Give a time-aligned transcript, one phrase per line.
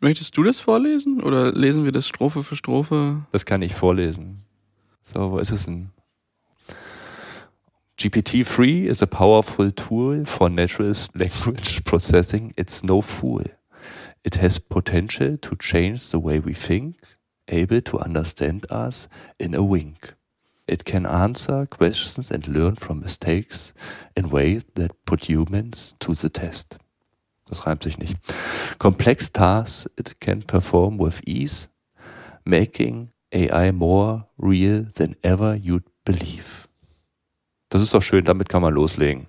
[0.00, 3.26] Möchtest du das vorlesen oder lesen wir das Strophe für Strophe?
[3.32, 4.44] Das kann ich vorlesen.
[5.02, 5.90] So, wo ist es denn?
[7.98, 12.52] GPT-3 is a powerful tool for natural language processing.
[12.56, 13.44] It's no fool.
[14.22, 16.96] It has potential to change the way we think,
[17.48, 19.08] able to understand us
[19.38, 20.14] in a wink.
[20.68, 23.74] It can answer questions and learn from mistakes
[24.14, 26.78] in ways that put humans to the test.
[27.48, 28.16] Das reimt sich nicht.
[28.78, 31.68] Complex tasks it can perform with ease,
[32.44, 36.68] making AI more real than ever you'd believe.
[37.70, 39.27] Das ist doch schön, damit kann man loslegen.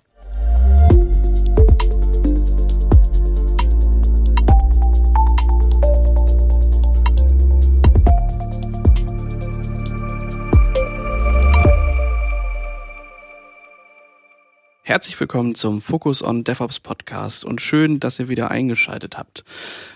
[14.90, 19.44] Herzlich willkommen zum Focus on DevOps Podcast und schön, dass ihr wieder eingeschaltet habt.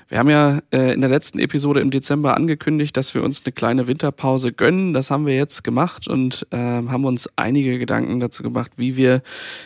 [0.09, 3.53] Wir haben ja äh, in der letzten Episode im Dezember angekündigt, dass wir uns eine
[3.53, 4.93] kleine Winterpause gönnen.
[4.93, 9.21] Das haben wir jetzt gemacht und äh, haben uns einige Gedanken dazu gemacht, wie wir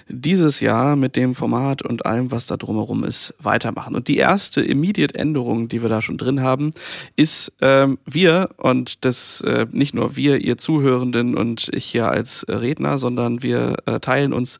[0.08, 3.96] dieses Jahr mit dem Format und allem, was da drumherum ist, weitermachen.
[3.96, 6.74] Und die erste immediate Änderung, die wir da schon drin haben,
[7.16, 12.46] ist ähm, wir und das äh, nicht nur wir, ihr Zuhörenden und ich hier als
[12.48, 14.60] Redner, sondern wir äh, teilen uns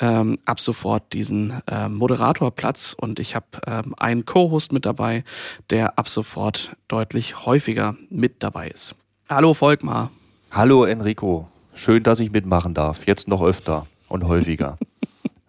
[0.00, 5.21] ähm, ab sofort diesen äh, Moderatorplatz und ich habe ähm, einen Co-Host mit dabei,
[5.70, 8.94] der ab sofort deutlich häufiger mit dabei ist.
[9.28, 10.10] Hallo Volkmar.
[10.50, 11.48] Hallo Enrico.
[11.74, 13.06] Schön, dass ich mitmachen darf.
[13.06, 14.78] Jetzt noch öfter und häufiger.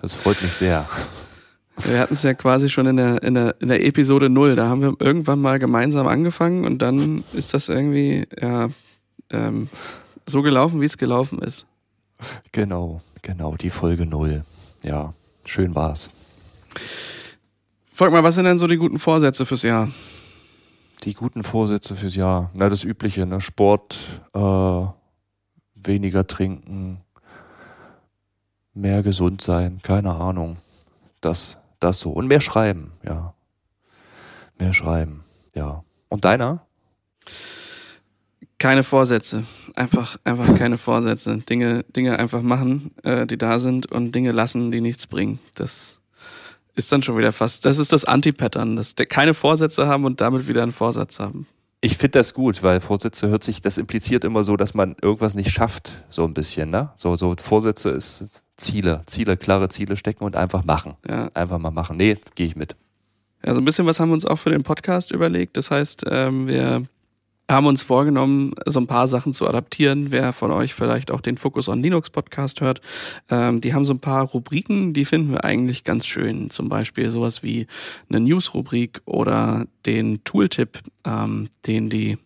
[0.01, 0.87] Das freut mich sehr.
[1.77, 4.55] Wir hatten es ja quasi schon in der, in, der, in der Episode null.
[4.55, 8.69] Da haben wir irgendwann mal gemeinsam angefangen und dann ist das irgendwie ja,
[9.31, 9.69] ähm,
[10.25, 11.65] so gelaufen, wie es gelaufen ist.
[12.51, 13.01] Genau.
[13.21, 14.43] Genau, die Folge null.
[14.83, 15.13] Ja,
[15.45, 16.09] schön war's.
[17.95, 19.87] Folg mal, was sind denn so die guten Vorsätze fürs Jahr?
[21.03, 22.49] Die guten Vorsätze fürs Jahr.
[22.55, 23.39] Na, das Übliche, ne?
[23.39, 23.95] Sport,
[24.33, 24.85] äh,
[25.75, 27.01] weniger trinken,
[28.73, 30.57] mehr gesund sein, keine Ahnung.
[31.21, 32.09] Das, das so.
[32.09, 33.35] Und mehr schreiben, ja.
[34.57, 35.23] Mehr schreiben,
[35.53, 35.83] ja.
[36.09, 36.65] Und deiner?
[38.57, 39.43] keine Vorsätze.
[39.75, 41.37] Einfach, einfach keine Vorsätze.
[41.39, 45.39] Dinge, Dinge einfach machen, äh, die da sind und Dinge lassen, die nichts bringen.
[45.53, 45.99] Das
[46.75, 50.47] ist dann schon wieder fast, das ist das Anti-Pattern, dass keine Vorsätze haben und damit
[50.47, 51.47] wieder einen Vorsatz haben.
[51.81, 55.35] Ich finde das gut, weil Vorsätze hört sich, das impliziert immer so, dass man irgendwas
[55.35, 56.91] nicht schafft, so ein bisschen, ne?
[56.95, 60.95] So, so Vorsätze ist Ziele, Ziele, klare Ziele stecken und einfach machen.
[61.07, 61.29] Ja.
[61.33, 61.97] Einfach mal machen.
[61.97, 62.77] Nee, gehe ich mit.
[63.45, 65.57] Ja, so ein bisschen was haben wir uns auch für den Podcast überlegt.
[65.57, 66.85] Das heißt, ähm, wir
[67.49, 70.11] haben uns vorgenommen, so ein paar Sachen zu adaptieren.
[70.11, 72.81] Wer von euch vielleicht auch den Focus on Linux Podcast hört,
[73.29, 76.49] ähm, die haben so ein paar Rubriken, die finden wir eigentlich ganz schön.
[76.49, 77.67] Zum Beispiel sowas wie
[78.09, 82.17] eine News-Rubrik oder den Tooltip, ähm, den die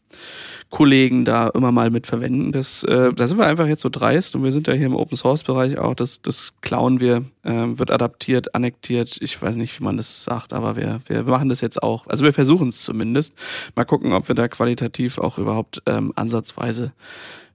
[0.69, 2.51] Kollegen da immer mal mit verwenden.
[2.51, 4.95] Das, äh, da sind wir einfach jetzt so dreist und wir sind ja hier im
[4.95, 5.95] Open Source Bereich auch.
[5.95, 9.18] Das, das klauen wir, äh, wird adaptiert, annektiert.
[9.22, 12.07] Ich weiß nicht, wie man das sagt, aber wir, wir machen das jetzt auch.
[12.07, 13.34] Also wir versuchen es zumindest.
[13.75, 16.91] Mal gucken, ob wir da qualitativ auch überhaupt ähm, ansatzweise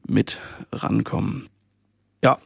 [0.06, 0.38] mit
[0.72, 1.48] rankommen.
[2.24, 2.38] Ja.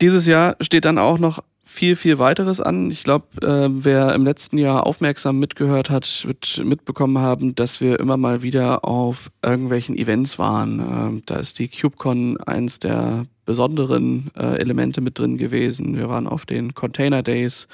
[0.00, 2.90] Dieses Jahr steht dann auch noch viel, viel weiteres an.
[2.90, 7.98] Ich glaube, äh, wer im letzten Jahr aufmerksam mitgehört hat, wird mitbekommen haben, dass wir
[7.98, 10.80] immer mal wieder auf irgendwelchen Events waren.
[10.80, 15.96] Ähm, da ist die CubeCon eins der besonderen äh, Elemente mit drin gewesen.
[15.96, 17.66] Wir waren auf den Container Days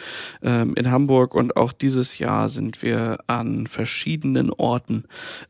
[0.43, 5.05] ähm, in Hamburg und auch dieses Jahr sind wir an verschiedenen Orten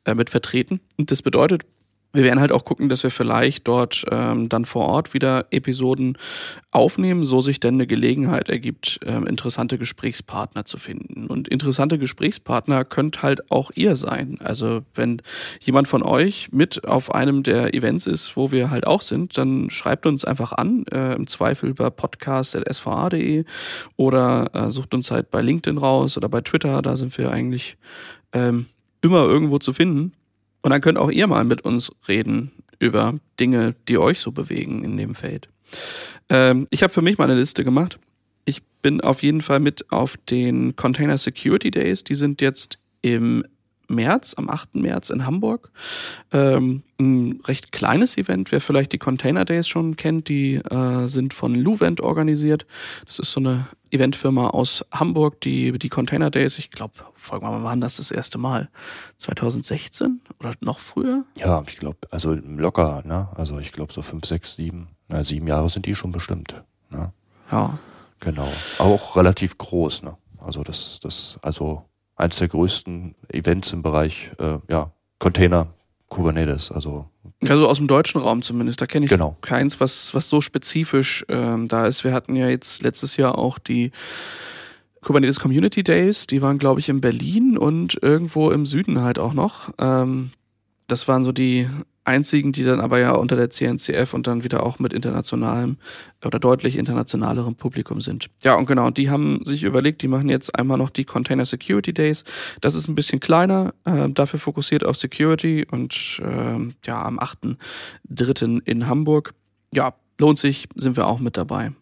[0.06, 0.80] äh, mit vertreten.
[0.96, 1.64] Und das bedeutet,
[2.12, 6.16] wir werden halt auch gucken, dass wir vielleicht dort ähm, dann vor Ort wieder Episoden
[6.70, 11.26] aufnehmen, so sich denn eine Gelegenheit ergibt, ähm, interessante Gesprächspartner zu finden.
[11.26, 14.38] Und interessante Gesprächspartner könnt halt auch ihr sein.
[14.42, 15.20] Also wenn
[15.60, 19.68] jemand von euch mit auf einem der Events ist, wo wir halt auch sind, dann
[19.68, 23.44] schreibt uns einfach an, äh, im Zweifel über podcast.sva.de
[23.96, 27.76] oder äh, sucht uns halt bei LinkedIn raus oder bei Twitter, da sind wir eigentlich
[28.32, 28.66] ähm,
[29.02, 30.12] immer irgendwo zu finden.
[30.62, 34.84] Und dann könnt auch ihr mal mit uns reden über Dinge, die euch so bewegen
[34.84, 35.48] in dem Feld.
[36.28, 37.98] Ähm, ich habe für mich mal eine Liste gemacht.
[38.44, 42.04] Ich bin auf jeden Fall mit auf den Container Security Days.
[42.04, 43.44] Die sind jetzt im
[43.88, 44.76] März, am 8.
[44.76, 45.70] März in Hamburg.
[46.32, 51.34] Ähm, ein recht kleines Event, wer vielleicht die Container Days schon kennt, die äh, sind
[51.34, 52.66] von Luvent organisiert.
[53.06, 57.50] Das ist so eine Eventfirma aus Hamburg, die die Container Days, ich glaube, folgen wir
[57.50, 58.68] mal, wann das das erste Mal?
[59.16, 61.24] 2016 oder noch früher?
[61.36, 63.28] Ja, ich glaube, also locker, ne?
[63.34, 66.62] Also ich glaube so fünf, sechs, sieben, na, sieben Jahre sind die schon bestimmt.
[66.90, 67.12] Ne?
[67.50, 67.78] Ja.
[68.20, 68.48] Genau.
[68.78, 70.16] Auch relativ groß, ne?
[70.38, 71.84] Also das, das, also
[72.18, 75.68] eines der größten Events im Bereich äh, ja, Container
[76.08, 76.70] Kubernetes.
[76.70, 77.06] Also
[77.48, 78.80] also aus dem deutschen Raum zumindest.
[78.80, 79.36] Da kenne ich Genau.
[79.40, 82.02] keins, was, was so spezifisch ähm, da ist.
[82.02, 83.92] Wir hatten ja jetzt letztes Jahr auch die
[85.02, 86.26] Kubernetes Community Days.
[86.26, 89.70] Die waren, glaube ich, in Berlin und irgendwo im Süden halt auch noch.
[89.78, 90.32] Ähm,
[90.88, 91.68] das waren so die
[92.08, 95.76] einzigen, die dann aber ja unter der CNCF und dann wieder auch mit internationalem
[96.24, 98.28] oder deutlich internationalerem Publikum sind.
[98.42, 101.92] Ja, und genau, die haben sich überlegt, die machen jetzt einmal noch die Container Security
[101.92, 102.24] Days.
[102.60, 108.62] Das ist ein bisschen kleiner, äh, dafür fokussiert auf Security und ähm, ja, am 8.3.
[108.64, 109.34] in Hamburg.
[109.72, 111.72] Ja, lohnt sich, sind wir auch mit dabei.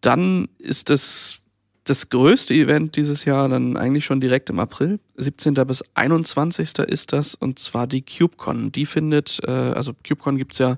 [0.00, 1.40] Dann ist es
[1.84, 5.00] das größte Event dieses Jahr dann eigentlich schon direkt im April.
[5.16, 5.54] 17.
[5.66, 6.78] bis 21.
[6.78, 8.72] ist das und zwar die KubeCon.
[8.72, 10.76] Die findet, äh, also KubeCon gibt's ja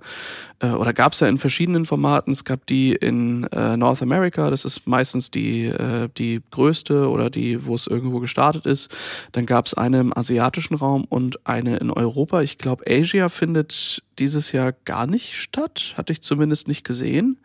[0.58, 2.32] äh, oder gab's ja in verschiedenen Formaten.
[2.32, 7.30] Es gab die in äh, North America, das ist meistens die, äh, die größte oder
[7.30, 8.94] die, wo es irgendwo gestartet ist.
[9.32, 12.42] Dann gab's eine im asiatischen Raum und eine in Europa.
[12.42, 17.38] Ich glaube, Asia findet dieses Jahr gar nicht statt, hatte ich zumindest nicht gesehen.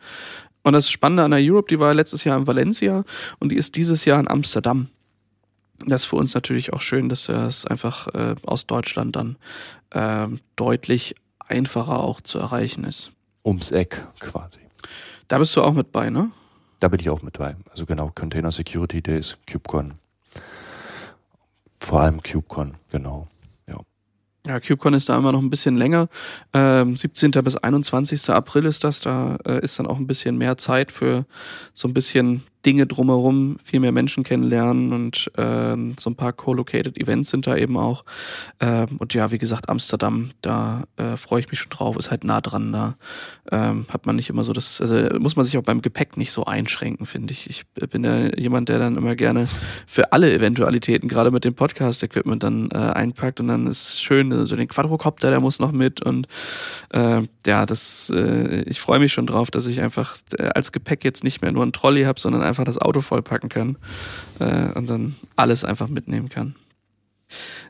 [0.63, 3.03] Und das Spannende an der Europe, die war letztes Jahr in Valencia
[3.39, 4.89] und die ist dieses Jahr in Amsterdam.
[5.85, 9.37] Das ist für uns natürlich auch schön, dass es einfach äh, aus Deutschland dann
[9.89, 13.11] äh, deutlich einfacher auch zu erreichen ist.
[13.43, 14.59] ums Eck quasi.
[15.27, 16.29] Da bist du auch mit bei, ne?
[16.79, 17.55] Da bin ich auch mit bei.
[17.69, 19.93] Also genau, Container Security Days, KubeCon.
[21.79, 23.27] Vor allem KubeCon, genau.
[24.47, 26.07] Ja, KubeCon ist da immer noch ein bisschen länger.
[26.53, 27.31] Ähm, 17.
[27.31, 28.29] bis 21.
[28.31, 29.01] April ist das.
[29.01, 31.25] Da äh, ist dann auch ein bisschen mehr Zeit für
[31.73, 36.97] so ein bisschen Dinge drumherum, viel mehr Menschen kennenlernen und ähm, so ein paar co-located
[36.97, 38.05] Events sind da eben auch.
[38.59, 42.23] Ähm, und ja, wie gesagt, Amsterdam, da äh, freue ich mich schon drauf, ist halt
[42.23, 42.71] nah dran.
[42.71, 42.95] Da
[43.51, 46.31] ähm, hat man nicht immer so das, also muss man sich auch beim Gepäck nicht
[46.31, 47.49] so einschränken, finde ich.
[47.49, 49.47] Ich bin ja jemand, der dann immer gerne
[49.87, 54.55] für alle Eventualitäten, gerade mit dem Podcast-Equipment dann äh, einpackt und dann ist schön, also
[54.55, 56.27] den Quadrocopter, der muss noch mit und
[56.89, 61.03] äh, ja, das, äh, ich freue mich schon drauf, dass ich einfach äh, als Gepäck
[61.03, 63.77] jetzt nicht mehr nur ein Trolley habe, sondern einfach das Auto vollpacken kann
[64.39, 66.55] äh, und dann alles einfach mitnehmen kann.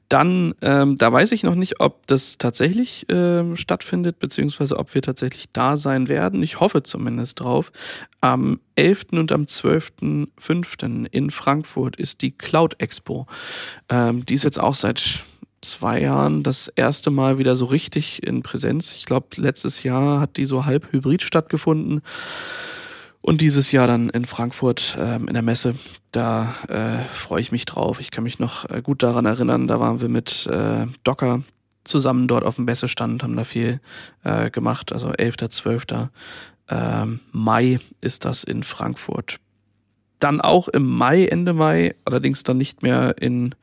[0.10, 5.02] Dann, ähm, da weiß ich noch nicht, ob das tatsächlich ähm, stattfindet, beziehungsweise ob wir
[5.02, 6.44] tatsächlich da sein werden.
[6.44, 7.72] Ich hoffe zumindest drauf.
[8.20, 9.06] Am 11.
[9.12, 11.08] und am 12.05.
[11.12, 13.28] in Frankfurt ist die Cloud Expo.
[13.88, 15.22] Ähm, die ist jetzt auch seit
[15.62, 18.94] zwei Jahren das erste Mal wieder so richtig in Präsenz.
[18.94, 22.02] Ich glaube, letztes Jahr hat die so halb hybrid stattgefunden.
[23.22, 25.76] Und dieses Jahr dann in Frankfurt ähm, in der Messe,
[26.12, 28.00] da äh, freue ich mich drauf.
[28.00, 31.44] Ich kann mich noch äh, gut daran erinnern, da waren wir mit äh, Docker
[31.84, 33.80] zusammen dort auf dem Messestand, haben da viel
[34.24, 34.92] äh, gemacht.
[34.92, 35.86] Also 11., 12.
[36.70, 39.40] Ähm, Mai ist das in Frankfurt.
[40.22, 43.56] Dann auch im Mai, Ende Mai, allerdings dann nicht mehr in,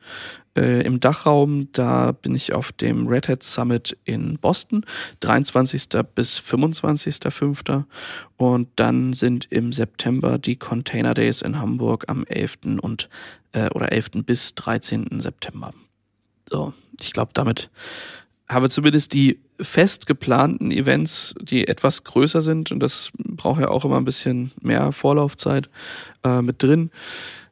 [0.57, 1.69] äh, im Dachraum.
[1.71, 4.85] Da bin ich auf dem Red Hat Summit in Boston,
[5.21, 6.03] 23.
[6.13, 7.85] bis 25.05.
[8.35, 12.79] Und dann sind im September die Container Days in Hamburg am 11.
[12.81, 13.07] und
[13.53, 14.25] äh, oder 11.
[14.25, 15.21] bis 13.
[15.21, 15.73] September.
[16.49, 17.69] So, ich glaube, damit
[18.49, 23.85] habe zumindest die fest geplanten Events, die etwas größer sind, und das braucht ja auch
[23.85, 25.69] immer ein bisschen mehr Vorlaufzeit
[26.23, 26.89] äh, mit drin.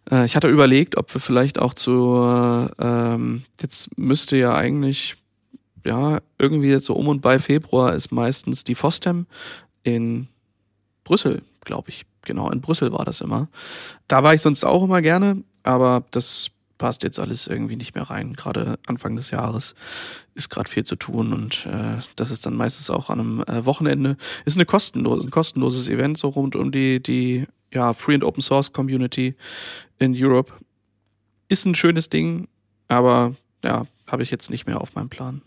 [0.10, 5.16] Äh, ich hatte überlegt, ob wir vielleicht auch zu, ähm, jetzt müsste ja eigentlich,
[5.86, 9.28] ja, irgendwie jetzt so um und bei Februar ist meistens die FOSDEM
[9.84, 10.28] in
[11.04, 12.06] Brüssel, glaube ich.
[12.24, 13.48] Genau, in Brüssel war das immer.
[14.10, 18.10] Da war ich sonst auch immer gerne, aber das passt jetzt alles irgendwie nicht mehr
[18.10, 18.34] rein.
[18.34, 19.76] Gerade Anfang des Jahres
[20.36, 23.66] ist gerade viel zu tun und äh, das ist dann meistens auch an einem äh,
[23.66, 24.18] Wochenende.
[24.46, 28.42] Ist eine kostenlose, ein kostenloses Event so rund um die die ja Free and Open
[28.42, 29.36] Source Community
[30.00, 30.54] in Europe.
[31.50, 32.48] Ist ein schönes Ding,
[32.88, 35.42] aber ja, habe ich jetzt nicht mehr auf meinem Plan.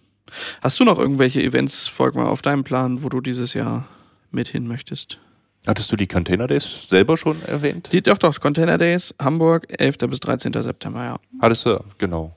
[0.61, 3.89] Hast du noch irgendwelche Events, folg mal, auf deinem Plan, wo du dieses Jahr
[4.31, 5.19] mit hin möchtest?
[5.67, 7.90] Hattest du die Container Days selber schon erwähnt?
[7.93, 9.99] Die, doch, doch, Container Days, Hamburg, 11.
[10.09, 10.52] bis 13.
[10.55, 11.17] September, ja.
[11.40, 12.35] Hattest du, genau.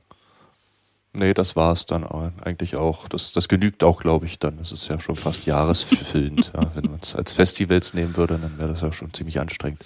[1.16, 3.08] Nee, das war's dann eigentlich auch.
[3.08, 4.58] Das, das genügt auch, glaube ich, dann.
[4.58, 6.52] Das ist ja schon fast jahresfüllend.
[6.56, 9.84] ja, wenn man es als Festivals nehmen würde, dann wäre das ja schon ziemlich anstrengend.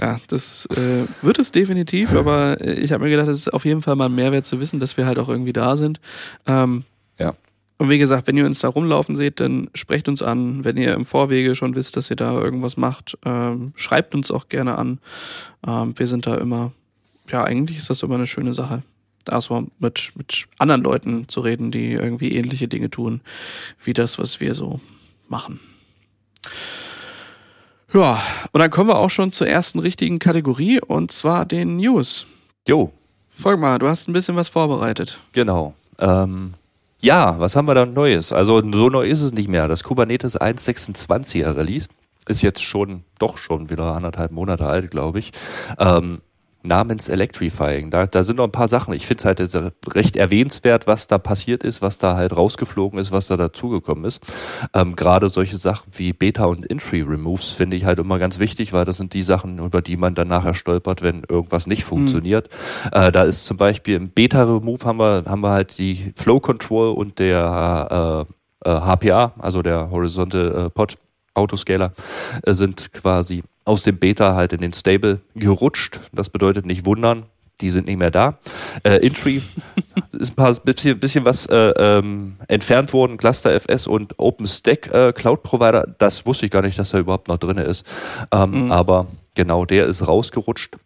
[0.00, 3.64] Ja, das äh, wird es definitiv, aber äh, ich habe mir gedacht, es ist auf
[3.64, 6.00] jeden Fall mal ein Mehrwert zu wissen, dass wir halt auch irgendwie da sind.
[6.46, 6.84] Ähm,
[7.18, 7.34] Ja.
[7.78, 10.64] Und wie gesagt, wenn ihr uns da rumlaufen seht, dann sprecht uns an.
[10.64, 14.48] Wenn ihr im Vorwege schon wisst, dass ihr da irgendwas macht, ähm, schreibt uns auch
[14.48, 14.98] gerne an.
[15.66, 16.72] Ähm, wir sind da immer,
[17.30, 18.82] ja, eigentlich ist das immer eine schöne Sache.
[19.24, 23.20] Da so mit, mit anderen Leuten zu reden, die irgendwie ähnliche Dinge tun,
[23.82, 24.80] wie das, was wir so
[25.28, 25.60] machen.
[27.94, 28.20] Ja,
[28.52, 32.26] und dann kommen wir auch schon zur ersten richtigen Kategorie, und zwar den News.
[32.66, 32.92] Jo,
[33.38, 35.16] Folg mal, du hast ein bisschen was vorbereitet.
[35.30, 35.72] Genau.
[36.00, 36.54] Ähm,
[37.00, 38.32] ja, was haben wir da Neues?
[38.32, 39.68] Also so neu ist es nicht mehr.
[39.68, 41.88] Das Kubernetes 1.26er Release
[42.26, 45.32] ist jetzt schon, doch schon wieder anderthalb Monate alt, glaube ich.
[45.78, 46.20] Ähm,
[46.62, 47.90] namens Electrifying.
[47.90, 48.92] Da, da sind noch ein paar Sachen.
[48.94, 53.12] Ich finde es halt recht erwähnenswert, was da passiert ist, was da halt rausgeflogen ist,
[53.12, 54.20] was da dazugekommen ist.
[54.74, 58.84] Ähm, Gerade solche Sachen wie Beta- und Entry-Removes finde ich halt immer ganz wichtig, weil
[58.84, 61.88] das sind die Sachen, über die man dann nachher stolpert, wenn irgendwas nicht hm.
[61.88, 62.48] funktioniert.
[62.84, 62.90] Mhm.
[62.92, 66.90] Äh, da ist zum Beispiel im Beta-Remove haben wir, haben wir halt die Flow Control
[66.90, 70.98] und der äh, äh, HPA, also der Horizontal äh, Pod
[71.34, 71.92] Autoscaler,
[72.42, 76.00] äh, sind quasi aus dem Beta halt in den Stable gerutscht.
[76.12, 77.26] Das bedeutet nicht wundern,
[77.60, 78.38] die sind nicht mehr da.
[78.82, 79.42] Äh, Intry
[80.12, 85.12] ist ein paar bisschen, bisschen was äh, ähm, entfernt worden, Cluster FS und OpenStack äh,
[85.12, 85.86] Cloud Provider.
[85.98, 87.86] Das wusste ich gar nicht, dass er überhaupt noch drin ist.
[88.32, 88.72] Ähm, mhm.
[88.72, 90.78] Aber genau, der ist rausgerutscht.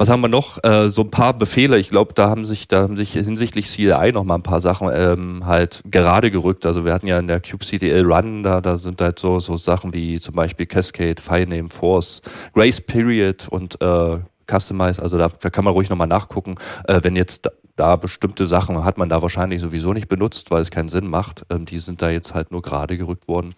[0.00, 0.62] Was haben wir noch?
[0.62, 1.76] Äh, so ein paar Befehle.
[1.76, 4.88] Ich glaube, da haben sich, da haben sich hinsichtlich CLI noch mal ein paar Sachen
[4.92, 6.64] ähm, halt gerade gerückt.
[6.66, 9.92] Also wir hatten ja in der kubectl Run, da, da sind halt so, so Sachen
[9.92, 12.22] wie zum Beispiel Cascade, Filename, Force,
[12.54, 15.02] Grace Period und äh, Customize.
[15.02, 16.54] Also da, da kann man ruhig nochmal nachgucken.
[16.86, 20.62] Äh, wenn jetzt da, da bestimmte Sachen hat man da wahrscheinlich sowieso nicht benutzt, weil
[20.62, 21.44] es keinen Sinn macht.
[21.50, 23.56] Ähm, die sind da jetzt halt nur gerade gerückt worden.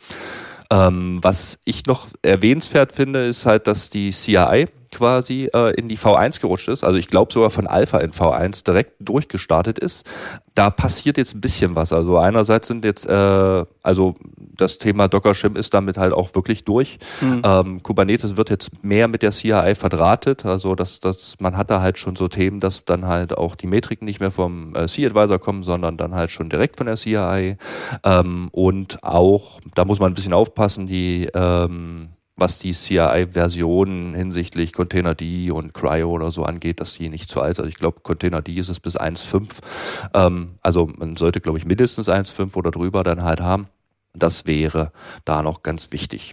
[0.71, 5.97] Ähm, was ich noch erwähnenswert finde, ist halt, dass die CRI quasi äh, in die
[5.97, 10.09] V1 gerutscht ist, also ich glaube sogar von Alpha in V1 direkt durchgestartet ist.
[10.55, 11.93] Da passiert jetzt ein bisschen was.
[11.93, 16.65] Also einerseits sind jetzt, äh, also das Thema Docker Shim ist damit halt auch wirklich
[16.65, 16.99] durch.
[17.21, 17.43] Mhm.
[17.45, 21.81] Ähm, Kubernetes wird jetzt mehr mit der CRI verdrahtet, also dass, dass man hat da
[21.81, 25.39] halt schon so Themen, dass dann halt auch die Metriken nicht mehr vom äh, C-Advisor
[25.39, 27.57] kommen, sondern dann halt schon direkt von der CRI.
[28.05, 34.73] Ähm, und auch, da muss man ein bisschen aufpassen, die ähm, was die CRI-Versionen hinsichtlich
[34.73, 37.65] Containerd und Cryo oder so angeht, dass die nicht zu alt sind.
[37.65, 39.59] Also ich glaube, Containerd ist es bis 1.5.
[40.15, 43.69] Ähm, also man sollte, glaube ich, mindestens 1.5 oder drüber dann halt haben.
[44.15, 44.93] Das wäre
[45.25, 46.33] da noch ganz wichtig.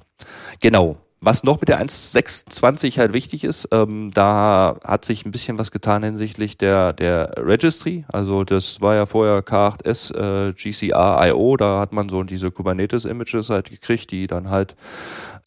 [0.62, 0.98] Genau.
[1.20, 5.72] Was noch mit der 1.26 halt wichtig ist, ähm, da hat sich ein bisschen was
[5.72, 8.06] getan hinsichtlich der, der Registry.
[8.08, 13.72] Also das war ja vorher K8S äh, GCR.io, da hat man so diese Kubernetes-Images halt
[13.72, 14.76] gekriegt, die dann halt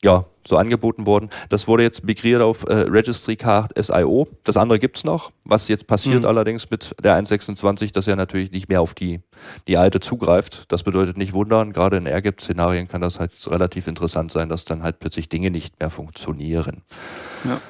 [0.02, 1.30] ja, so angeboten worden.
[1.48, 4.28] Das wurde jetzt migriert auf äh, Registry Card SIO.
[4.44, 5.32] Das andere gibt's noch.
[5.44, 6.28] Was jetzt passiert mhm.
[6.28, 9.20] allerdings mit der 1.26, dass er natürlich nicht mehr auf die,
[9.66, 10.70] die alte zugreift.
[10.70, 11.72] Das bedeutet nicht wundern.
[11.72, 15.80] Gerade in Airgap-Szenarien kann das halt relativ interessant sein, dass dann halt plötzlich Dinge nicht
[15.80, 16.82] mehr funktionieren.
[17.44, 17.60] Ja.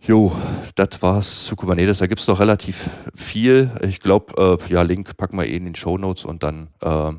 [0.00, 0.32] Jo,
[0.76, 1.98] das war's zu Kubernetes.
[1.98, 3.70] Da gibt's noch relativ viel.
[3.82, 7.12] Ich glaube, äh, ja, Link packen wir eh in den Show Notes und dann, äh,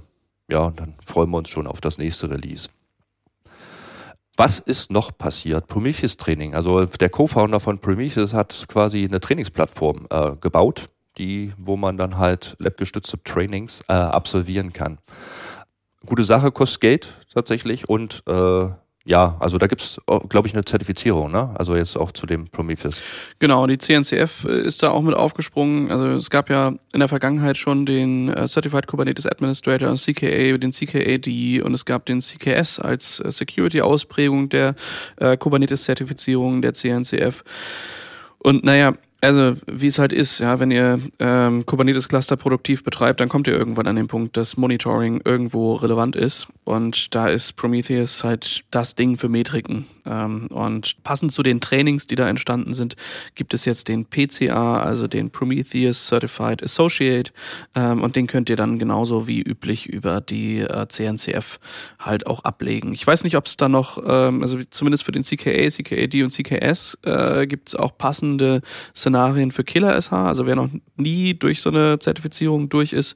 [0.49, 2.69] ja, dann freuen wir uns schon auf das nächste Release.
[4.39, 5.65] Was ist noch passiert?
[5.65, 6.53] Prometheus Training.
[6.53, 12.19] Also der Co-Founder von Prometheus hat quasi eine Trainingsplattform äh, gebaut, die, wo man dann
[12.19, 14.99] halt labgestützte Trainings äh, absolvieren kann.
[16.05, 18.67] Gute Sache, kostet Geld tatsächlich und äh,
[19.07, 21.49] ja, also da gibt's, glaube ich, eine Zertifizierung, ne?
[21.55, 23.01] Also jetzt auch zu dem Prometheus.
[23.39, 25.89] Genau, die CNCF äh, ist da auch mit aufgesprungen.
[25.89, 30.73] Also es gab ja in der Vergangenheit schon den äh, Certified Kubernetes Administrator, CKA, den
[30.73, 34.75] CKAD und es gab den CKS als äh, Security-Ausprägung der
[35.15, 37.45] äh, Kubernetes-Zertifizierung der CNCF.
[38.39, 43.29] Und naja, also, wie es halt ist, ja, wenn ihr ähm, Kubernetes-Cluster produktiv betreibt, dann
[43.29, 46.47] kommt ihr irgendwann an den Punkt, dass Monitoring irgendwo relevant ist.
[46.65, 49.87] Und da ist Prometheus halt das Ding für Metriken.
[50.05, 52.95] Ähm, und passend zu den Trainings, die da entstanden sind,
[53.33, 57.31] gibt es jetzt den PCA, also den Prometheus Certified Associate.
[57.73, 61.59] Ähm, und den könnt ihr dann genauso wie üblich über die äh, CNCF
[61.99, 62.93] halt auch ablegen.
[62.93, 66.29] Ich weiß nicht, ob es da noch, ähm, also zumindest für den CKA, CKAD und
[66.29, 68.61] CKS äh, gibt es auch passende
[69.07, 70.11] Szenarien für Killer SH.
[70.11, 73.15] Also wer noch nie durch so eine Zertifizierung durch ist,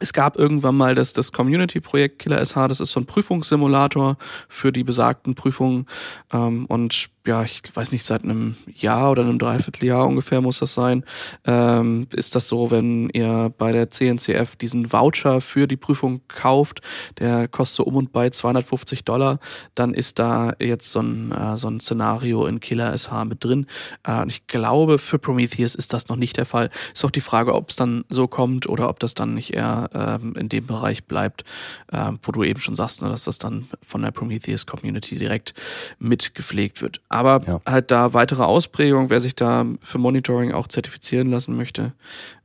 [0.00, 4.16] es gab irgendwann mal das, das Community-Projekt Killer SH, das ist so ein Prüfungssimulator
[4.48, 5.86] für die besagten Prüfungen.
[6.32, 10.72] Ähm, und ja, ich weiß nicht, seit einem Jahr oder einem Dreivierteljahr ungefähr muss das
[10.72, 11.04] sein,
[11.44, 16.80] ähm, ist das so, wenn ihr bei der CNCF diesen Voucher für die Prüfung kauft,
[17.18, 19.40] der kostet so um und bei 250 Dollar,
[19.74, 23.66] dann ist da jetzt so ein, äh, so ein Szenario in Killer SH mit drin.
[24.04, 26.70] Äh, und ich glaube, für Prometheus ist das noch nicht der Fall.
[26.94, 29.90] Ist auch die Frage, ob es dann so kommt oder ob das dann nicht eher
[29.92, 31.44] ähm, in dem Bereich bleibt,
[31.92, 35.52] äh, wo du eben schon sagst, ne, dass das dann von der Prometheus Community direkt
[35.98, 37.02] mitgepflegt wird.
[37.18, 37.60] Aber ja.
[37.66, 41.92] halt da weitere Ausprägung, wer sich da für Monitoring auch zertifizieren lassen möchte,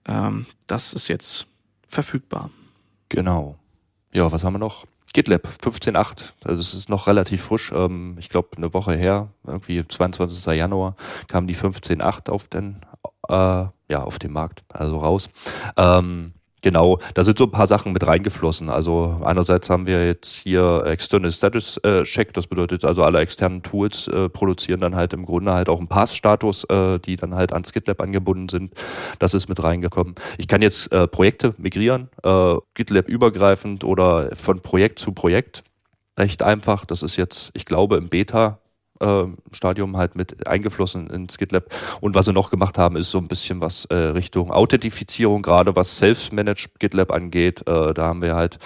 [0.07, 1.45] ähm, das ist jetzt
[1.87, 2.49] verfügbar.
[3.09, 3.55] Genau.
[4.11, 4.85] Ja, was haben wir noch?
[5.13, 9.87] GitLab 15.8, also es ist noch relativ frisch, ähm, ich glaube eine Woche her, irgendwie
[9.87, 10.43] 22.
[10.55, 10.95] Januar
[11.27, 12.77] kam die 15.8 auf den,
[13.29, 15.29] äh, ja, auf dem Markt, also raus.
[15.77, 18.69] Ähm, Genau, da sind so ein paar Sachen mit reingeflossen.
[18.69, 23.63] Also einerseits haben wir jetzt hier External Status äh, Check, das bedeutet also alle externen
[23.63, 27.51] Tools äh, produzieren dann halt im Grunde halt auch einen Pass-Status, äh, die dann halt
[27.51, 28.73] ans GitLab angebunden sind.
[29.19, 30.15] Das ist mit reingekommen.
[30.37, 35.65] Ich kann jetzt äh, Projekte migrieren, äh, GitLab übergreifend oder von Projekt zu Projekt.
[36.17, 36.85] Recht einfach.
[36.85, 38.59] Das ist jetzt, ich glaube, im Beta
[39.51, 41.65] Stadium halt mit eingeflossen ins GitLab.
[42.01, 45.75] Und was sie noch gemacht haben, ist so ein bisschen was äh, Richtung Authentifizierung, gerade
[45.75, 47.61] was Self-Managed GitLab angeht.
[47.67, 48.59] Äh, da haben wir halt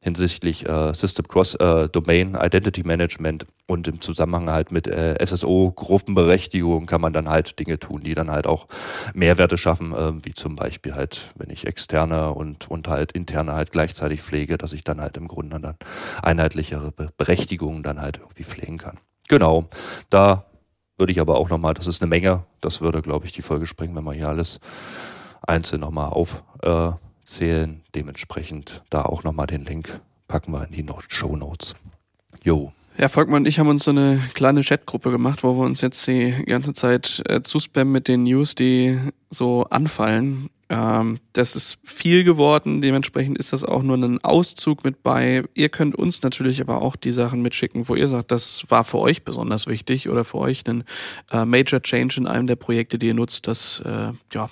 [0.00, 5.72] hinsichtlich äh, System Cross äh, Domain Identity Management und im Zusammenhang halt mit äh, SSO
[5.74, 8.68] Gruppenberechtigung kann man dann halt Dinge tun, die dann halt auch
[9.12, 13.72] Mehrwerte schaffen, äh, wie zum Beispiel halt, wenn ich externe und, und halt interne halt
[13.72, 15.76] gleichzeitig pflege, dass ich dann halt im Grunde dann
[16.22, 18.98] einheitlichere Berechtigungen dann halt irgendwie pflegen kann.
[19.28, 19.66] Genau,
[20.10, 20.44] da
[20.96, 23.66] würde ich aber auch nochmal, das ist eine Menge, das würde, glaube ich, die Folge
[23.66, 24.58] sprengen, wenn wir hier alles
[25.46, 27.82] einzeln nochmal aufzählen.
[27.94, 31.76] Dementsprechend da auch nochmal den Link packen wir in die Show Notes.
[32.42, 32.72] Jo.
[33.00, 36.04] Ja, Volkmann und ich haben uns so eine kleine Chatgruppe gemacht, wo wir uns jetzt
[36.08, 38.98] die ganze Zeit äh, zuspammen mit den News, die
[39.30, 40.50] so anfallen.
[40.68, 45.44] Ähm, das ist viel geworden, dementsprechend ist das auch nur ein Auszug mit bei.
[45.54, 48.98] Ihr könnt uns natürlich aber auch die Sachen mitschicken, wo ihr sagt, das war für
[48.98, 50.82] euch besonders wichtig oder für euch ein
[51.30, 53.46] äh, Major Change in einem der Projekte, die ihr nutzt.
[53.46, 54.50] Das, äh, ja,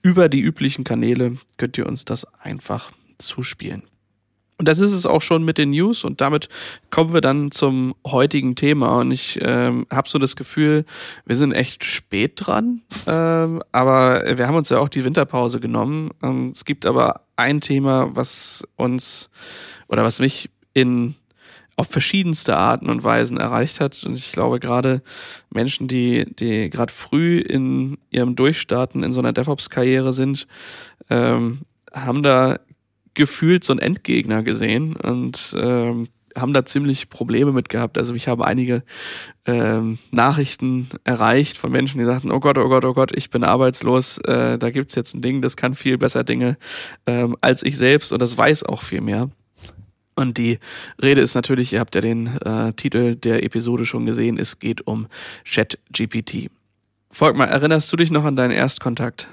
[0.00, 3.82] über die üblichen Kanäle könnt ihr uns das einfach zuspielen.
[4.58, 6.48] Und das ist es auch schon mit den News und damit
[6.90, 8.98] kommen wir dann zum heutigen Thema.
[8.98, 10.84] Und ich ähm, habe so das Gefühl,
[11.24, 16.10] wir sind echt spät dran, ähm, aber wir haben uns ja auch die Winterpause genommen.
[16.24, 19.30] Ähm, es gibt aber ein Thema, was uns
[19.86, 21.14] oder was mich in
[21.76, 24.02] auf verschiedenste Arten und Weisen erreicht hat.
[24.04, 25.00] Und ich glaube, gerade
[25.50, 30.48] Menschen, die, die gerade früh in ihrem Durchstarten in so einer DevOps-Karriere sind,
[31.08, 31.60] ähm,
[31.92, 32.58] haben da
[33.18, 37.98] gefühlt so einen Endgegner gesehen und ähm, haben da ziemlich Probleme mit gehabt.
[37.98, 38.84] Also ich habe einige
[39.44, 43.42] ähm, Nachrichten erreicht von Menschen, die sagten, oh Gott, oh Gott, oh Gott, ich bin
[43.42, 46.56] arbeitslos, äh, da gibt's jetzt ein Ding, das kann viel besser Dinge
[47.06, 49.28] ähm, als ich selbst und das weiß auch viel mehr.
[50.14, 50.58] Und die
[51.00, 54.86] Rede ist natürlich, ihr habt ja den äh, Titel der Episode schon gesehen, es geht
[54.86, 55.06] um
[55.44, 56.50] ChatGPT.
[57.10, 59.28] Volkmar, erinnerst du dich noch an deinen Erstkontakt?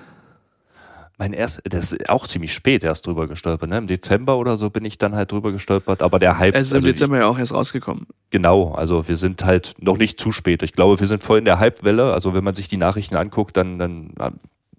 [1.18, 3.78] Mein erst, das ist auch ziemlich spät erst drüber gestolpert, ne?
[3.78, 6.56] Im Dezember oder so bin ich dann halt drüber gestolpert, aber der Hype.
[6.56, 8.08] Es ist im also Dezember ich, ja auch erst rausgekommen.
[8.32, 10.64] Genau, also wir sind halt noch nicht zu spät.
[10.64, 12.14] Ich glaube, wir sind voll in der Hypewelle.
[12.14, 14.14] Also wenn man sich die Nachrichten anguckt, dann, dann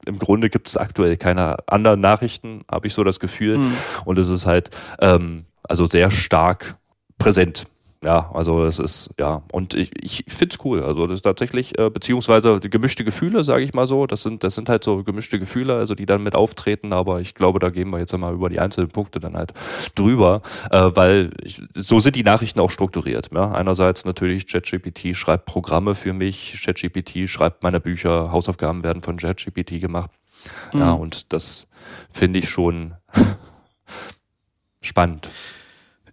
[0.04, 3.58] im Grunde gibt es aktuell keine anderen Nachrichten, habe ich so das Gefühl.
[3.58, 3.72] Mhm.
[4.04, 4.70] Und es ist halt
[5.00, 6.76] ähm, also sehr stark
[7.18, 7.66] präsent
[8.06, 10.84] ja, also das ist, ja, und ich, ich finde es cool.
[10.84, 14.06] Also das ist tatsächlich, äh, beziehungsweise gemischte Gefühle, sage ich mal so.
[14.06, 17.34] Das sind, das sind halt so gemischte Gefühle, also die dann mit auftreten, aber ich
[17.34, 19.52] glaube, da gehen wir jetzt einmal über die einzelnen Punkte dann halt
[19.96, 23.30] drüber, äh, weil ich, so sind die Nachrichten auch strukturiert.
[23.34, 23.50] Ja?
[23.50, 29.80] Einerseits natürlich, ChatGPT schreibt Programme für mich, ChatGPT schreibt meine Bücher, Hausaufgaben werden von ChatGPT
[29.80, 30.12] gemacht.
[30.72, 30.78] Mhm.
[30.78, 31.66] Ja, und das
[32.12, 32.94] finde ich schon
[34.80, 35.28] spannend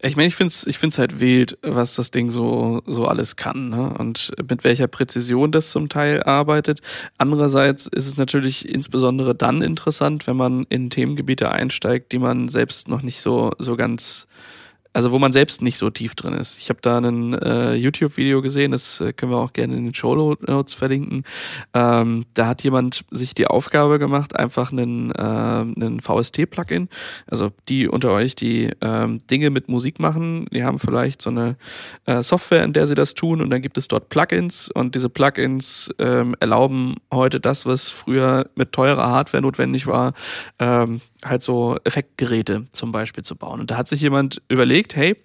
[0.06, 3.38] ich meine, ich finde es ich find's halt wild, was das Ding so, so alles
[3.38, 3.94] kann ne?
[3.98, 6.82] und mit welcher Präzision das zum Teil arbeitet.
[7.18, 12.90] Andererseits ist es natürlich insbesondere dann interessant, wenn man in Themengebiete einsteigt, die man selbst
[12.90, 14.28] noch nicht so, so ganz
[14.94, 16.60] also wo man selbst nicht so tief drin ist.
[16.60, 19.94] Ich habe da ein äh, YouTube-Video gesehen, das äh, können wir auch gerne in den
[19.94, 21.24] Show Notes verlinken.
[21.74, 26.90] Ähm, da hat jemand sich die Aufgabe gemacht, einfach einen, äh, einen VST-Plugin,
[27.28, 31.58] also die unter euch, die ähm, Dinge mit Musik machen, die haben vielleicht so eine
[32.06, 35.10] äh, Software, in der sie das tun und dann gibt es dort Plugins und diese
[35.10, 40.14] Plugins ähm, erlauben heute das, was früher mit teurer Hardware notwendig war,
[40.60, 43.62] ähm, halt so Effektgeräte zum Beispiel zu bauen.
[43.62, 45.16] Und da hat sich jemand überlegt, hey,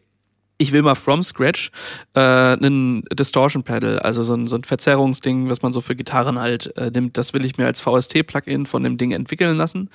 [0.58, 1.70] ich will mal from scratch
[2.14, 6.38] äh, einen Distortion Pedal, also so ein, so ein Verzerrungsding, was man so für Gitarren
[6.38, 7.16] halt äh, nimmt.
[7.16, 9.88] Das will ich mir als VST-Plugin von dem Ding entwickeln lassen.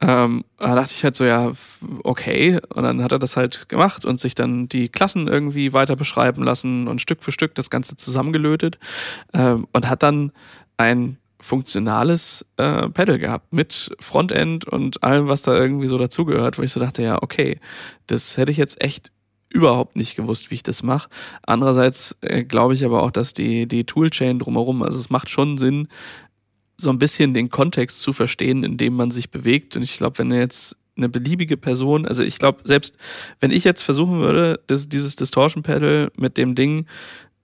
[0.00, 1.52] Ähm, da dachte ich halt so, ja,
[2.02, 2.58] okay.
[2.74, 6.42] Und dann hat er das halt gemacht und sich dann die Klassen irgendwie weiter beschreiben
[6.42, 8.78] lassen und Stück für Stück das Ganze zusammengelötet
[9.32, 10.32] ähm, und hat dann
[10.76, 16.62] ein funktionales äh, Pedal gehabt mit Frontend und allem, was da irgendwie so dazugehört, wo
[16.62, 17.58] ich so dachte, ja, okay,
[18.06, 19.12] das hätte ich jetzt echt
[19.50, 21.08] überhaupt nicht gewusst, wie ich das mache.
[21.42, 25.58] Andererseits äh, glaube ich aber auch, dass die, die Toolchain drumherum, also es macht schon
[25.58, 25.88] Sinn,
[26.76, 29.76] so ein bisschen den Kontext zu verstehen, in dem man sich bewegt.
[29.76, 32.96] Und ich glaube, wenn jetzt eine beliebige Person, also ich glaube, selbst
[33.40, 36.86] wenn ich jetzt versuchen würde, das, dieses Distortion Pedal mit dem Ding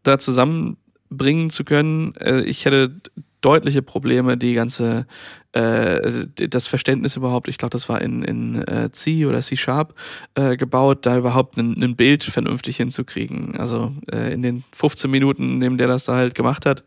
[0.03, 3.01] da zusammenbringen zu können, äh, ich hätte
[3.41, 5.07] deutliche Probleme, die ganze
[5.53, 9.95] äh, das Verständnis überhaupt, ich glaube, das war in, in äh, C oder C Sharp
[10.35, 13.57] äh, gebaut, da überhaupt ein, Bild vernünftig hinzukriegen.
[13.57, 16.85] Also äh, in den 15 Minuten, in der das da halt gemacht hat,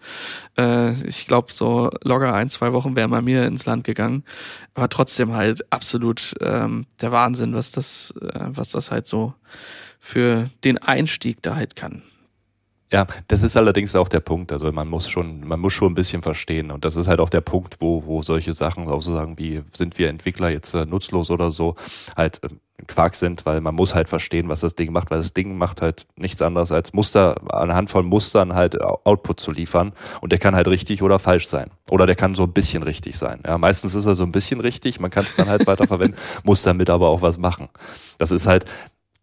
[0.57, 4.23] äh, ich glaube, so locker ein, zwei Wochen wäre mal mir ins Land gegangen.
[4.73, 9.33] Aber trotzdem halt absolut ähm, der Wahnsinn, was das, äh, was das halt so
[9.99, 12.03] für den Einstieg da halt kann.
[12.91, 14.51] Ja, das ist allerdings auch der Punkt.
[14.51, 16.71] Also man muss schon, man muss schon ein bisschen verstehen.
[16.71, 19.61] Und das ist halt auch der Punkt, wo, wo solche Sachen, auch so sagen wie,
[19.73, 21.75] sind wir Entwickler jetzt äh, nutzlos oder so,
[22.17, 22.49] halt äh,
[22.87, 25.81] Quark sind, weil man muss halt verstehen, was das Ding macht, weil das Ding macht
[25.81, 29.93] halt nichts anderes als Muster, anhand von Mustern halt Output zu liefern.
[30.19, 31.69] Und der kann halt richtig oder falsch sein.
[31.89, 33.39] Oder der kann so ein bisschen richtig sein.
[33.45, 36.17] Ja, meistens ist er so ein bisschen richtig, man kann es dann halt weiter verwenden,
[36.43, 37.69] muss damit aber auch was machen.
[38.17, 38.65] Das ist halt,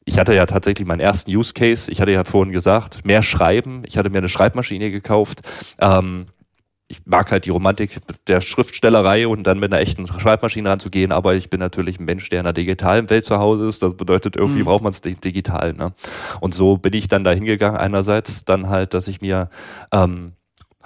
[0.08, 1.92] ich hatte ja tatsächlich meinen ersten Use Case.
[1.92, 3.82] Ich hatte ja vorhin gesagt, mehr schreiben.
[3.86, 5.42] Ich hatte mir eine Schreibmaschine gekauft.
[5.78, 6.28] Ähm,
[6.88, 11.34] ich mag halt die Romantik der Schriftstellerei und dann mit einer echten Schreibmaschine ranzugehen, aber
[11.34, 13.82] ich bin natürlich ein Mensch, der in einer digitalen Welt zu Hause ist.
[13.82, 14.64] Das bedeutet, irgendwie mhm.
[14.64, 15.74] braucht man es digital.
[15.74, 15.92] Ne?
[16.40, 17.78] Und so bin ich dann da hingegangen.
[17.78, 19.50] Einerseits dann halt, dass ich mir
[19.92, 20.32] ähm,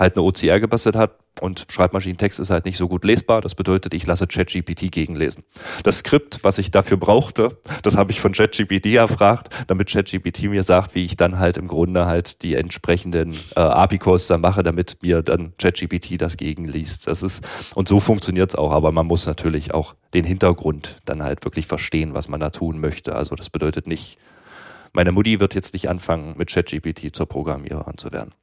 [0.03, 3.41] halt eine OCR gebastelt hat und Schreibmaschinentext ist halt nicht so gut lesbar.
[3.41, 5.45] Das bedeutet, ich lasse ChatGPT gegenlesen.
[5.83, 10.63] Das Skript, was ich dafür brauchte, das habe ich von ChatGPT erfragt, damit ChatGPT mir
[10.63, 14.99] sagt, wie ich dann halt im Grunde halt die entsprechenden äh, API-Calls dann mache, damit
[15.03, 17.07] mir dann ChatGPT das gegenliest.
[17.07, 21.23] Das ist und so funktioniert es auch, aber man muss natürlich auch den Hintergrund dann
[21.23, 23.15] halt wirklich verstehen, was man da tun möchte.
[23.15, 24.19] Also das bedeutet nicht,
[24.93, 28.35] meine Mutti wird jetzt nicht anfangen, mit ChatGPT zur Programmiererin zu werden.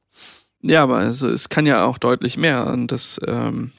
[0.62, 2.68] Ja, aber also es kann ja auch deutlich mehr.
[2.68, 3.72] Und das, ähm,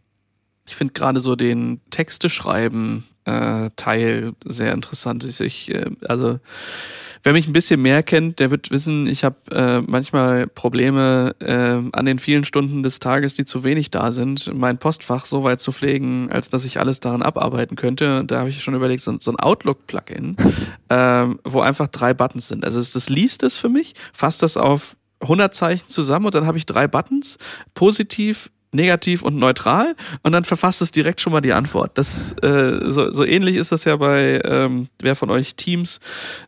[0.67, 5.25] ich finde gerade so den Texte schreiben äh, Teil sehr interessant.
[5.25, 6.39] Ich, äh, also
[7.23, 11.97] wer mich ein bisschen mehr kennt, der wird wissen, ich habe äh, manchmal Probleme äh,
[11.97, 15.61] an den vielen Stunden des Tages, die zu wenig da sind, mein Postfach so weit
[15.61, 18.25] zu pflegen, als dass ich alles daran abarbeiten könnte.
[18.25, 20.37] Da habe ich schon überlegt, so, so ein Outlook-Plugin,
[20.89, 22.65] äh, wo einfach drei Buttons sind.
[22.65, 26.59] Also das liest es für mich, fasst das auf 100 Zeichen zusammen und dann habe
[26.59, 27.39] ich drei Buttons,
[27.75, 31.99] positiv, negativ und neutral und dann verfasst es direkt schon mal die Antwort.
[31.99, 35.99] Das äh, so, so ähnlich ist das ja bei ähm, wer von euch Teams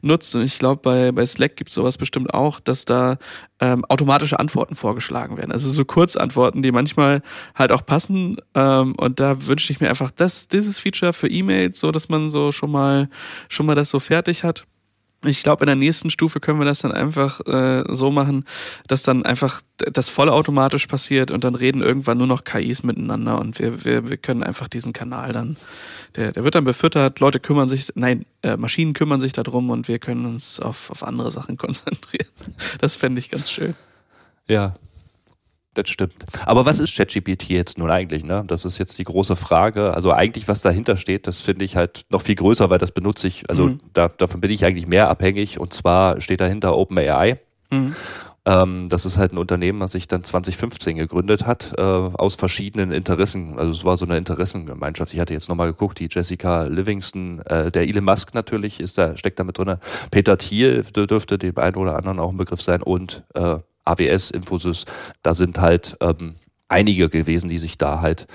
[0.02, 3.16] nutzt und ich glaube bei bei Slack gibt es sowas bestimmt auch, dass da
[3.60, 5.52] ähm, automatische Antworten vorgeschlagen werden.
[5.52, 7.22] Also so Kurzantworten, die manchmal
[7.54, 11.80] halt auch passen ähm, und da wünsche ich mir einfach das dieses Feature für E-Mails,
[11.80, 13.08] so dass man so schon mal
[13.48, 14.64] schon mal das so fertig hat.
[15.24, 18.44] Ich glaube, in der nächsten Stufe können wir das dann einfach äh, so machen,
[18.88, 23.58] dass dann einfach das vollautomatisch passiert und dann reden irgendwann nur noch KIs miteinander und
[23.58, 25.56] wir, wir, wir können einfach diesen Kanal dann,
[26.16, 29.88] der, der wird dann befüttert, Leute kümmern sich, nein, äh, Maschinen kümmern sich darum und
[29.88, 32.28] wir können uns auf, auf andere Sachen konzentrieren.
[32.80, 33.74] Das fände ich ganz schön.
[34.48, 34.74] Ja,
[35.74, 36.24] das stimmt.
[36.44, 38.24] Aber was ist ChatGPT jetzt nun eigentlich?
[38.24, 38.44] Ne?
[38.46, 39.94] Das ist jetzt die große Frage.
[39.94, 43.26] Also eigentlich, was dahinter steht, das finde ich halt noch viel größer, weil das benutze
[43.26, 43.80] ich, also mhm.
[43.92, 45.58] da, davon bin ich eigentlich mehr abhängig.
[45.58, 47.38] Und zwar steht dahinter OpenAI.
[47.70, 47.94] Mhm.
[48.44, 52.90] Ähm, das ist halt ein Unternehmen, was sich dann 2015 gegründet hat, äh, aus verschiedenen
[52.90, 53.56] Interessen.
[53.56, 55.14] Also es war so eine Interessengemeinschaft.
[55.14, 59.16] Ich hatte jetzt nochmal geguckt, die Jessica Livingston, äh, der Elon Musk natürlich ist da,
[59.16, 59.76] steckt da mit drin.
[60.10, 64.84] Peter Thiel dürfte dem einen oder anderen auch ein Begriff sein und äh, AWS, Infosys,
[65.22, 66.34] da sind halt ähm,
[66.68, 68.26] einige gewesen, die sich da halt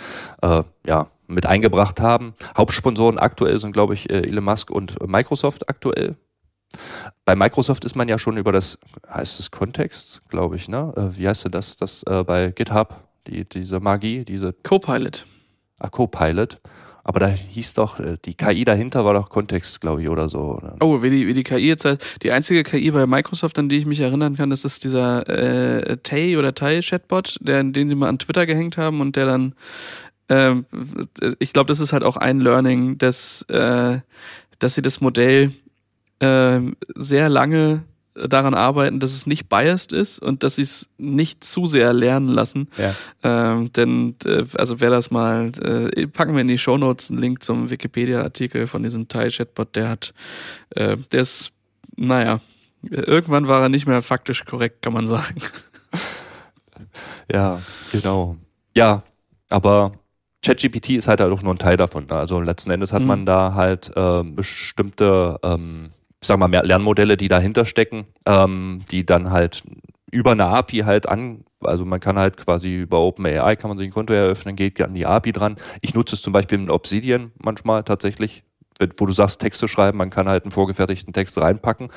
[0.41, 2.33] äh, ja mit eingebracht haben.
[2.55, 6.15] Hauptsponsoren aktuell sind, glaube ich, äh, Elon Musk und Microsoft aktuell.
[7.25, 8.77] Bei Microsoft ist man ja schon über das,
[9.09, 10.93] heißt es Kontext, glaube ich, ne?
[10.95, 15.25] Äh, wie heißt denn das, das äh, bei GitHub, die, diese Magie, diese Copilot.
[15.79, 16.59] Ah, Copilot.
[17.07, 20.57] Aber da hieß doch, äh, die KI dahinter war doch Kontext, glaube ich, oder so.
[20.57, 20.75] Oder?
[20.81, 22.21] Oh, wie die, wie die KI jetzt heißt.
[22.21, 25.95] Die einzige KI bei Microsoft, an die ich mich erinnern kann, das ist dieser äh,
[26.03, 29.55] Tay oder Tay Chatbot, der, den sie mal an Twitter gehängt haben und der dann,
[30.27, 30.55] äh,
[31.39, 33.99] ich glaube, das ist halt auch ein Learning, dass, äh,
[34.59, 35.53] dass sie das Modell
[36.19, 36.59] äh,
[36.95, 37.85] sehr lange
[38.27, 42.29] daran arbeiten, dass es nicht biased ist und dass sie es nicht zu sehr lernen
[42.29, 42.69] lassen.
[42.77, 42.95] Ja.
[43.23, 47.19] Ähm, denn, äh, also wer das mal, äh, packen wir in die Show Notes einen
[47.19, 50.13] Link zum Wikipedia-Artikel von diesem Thai-Chatbot, der hat,
[50.71, 51.51] äh, der ist,
[51.95, 52.39] naja,
[52.81, 55.35] irgendwann war er nicht mehr faktisch korrekt, kann man sagen.
[57.31, 58.37] Ja, genau.
[58.75, 59.03] Ja,
[59.49, 59.93] aber
[60.45, 62.05] ChatGPT ist halt auch nur ein Teil davon.
[62.05, 62.15] Ne?
[62.15, 63.07] Also letzten Endes hat mhm.
[63.07, 65.89] man da halt äh, bestimmte ähm,
[66.21, 69.63] ich sag mal, mehr Lernmodelle, die dahinter stecken, ähm, die dann halt
[70.11, 73.87] über eine API halt an, also man kann halt quasi über OpenAI kann man sich
[73.87, 75.57] ein Konto eröffnen, geht an die API dran.
[75.81, 78.43] Ich nutze es zum Beispiel in Obsidian manchmal tatsächlich
[78.97, 81.89] wo du sagst, Texte schreiben, man kann halt einen vorgefertigten Text reinpacken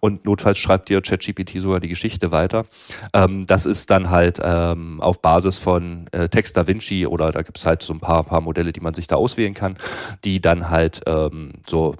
[0.00, 2.66] und notfalls schreibt dir ChatGPT sogar die Geschichte weiter.
[3.12, 7.42] Ähm, das ist dann halt ähm, auf Basis von äh, Text Da Vinci oder da
[7.42, 9.76] gibt es halt so ein paar, paar Modelle, die man sich da auswählen kann,
[10.24, 11.96] die dann halt ähm, so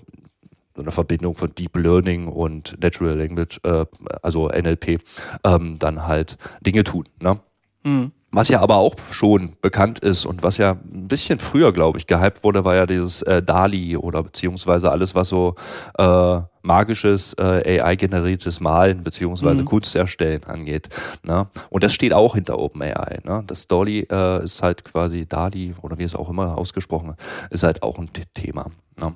[0.78, 3.84] so eine Verbindung von Deep Learning und Natural Language, äh,
[4.22, 5.00] also NLP,
[5.42, 7.08] ähm, dann halt Dinge tun.
[7.20, 7.40] Ne?
[7.82, 8.12] Mhm.
[8.30, 12.06] Was ja aber auch schon bekannt ist und was ja ein bisschen früher, glaube ich,
[12.06, 15.56] gehypt wurde, war ja dieses äh, DALI oder beziehungsweise alles, was so
[15.98, 19.64] äh, magisches äh, AI-generiertes Malen beziehungsweise mhm.
[19.64, 20.90] Kunst erstellen angeht.
[21.24, 21.48] Ne?
[21.70, 23.18] Und das steht auch hinter OpenAI.
[23.24, 23.42] Ne?
[23.46, 27.16] Das DALI äh, ist halt quasi DALI oder wie es auch immer ausgesprochen
[27.50, 28.66] ist halt auch ein Thema.
[29.00, 29.14] Ne?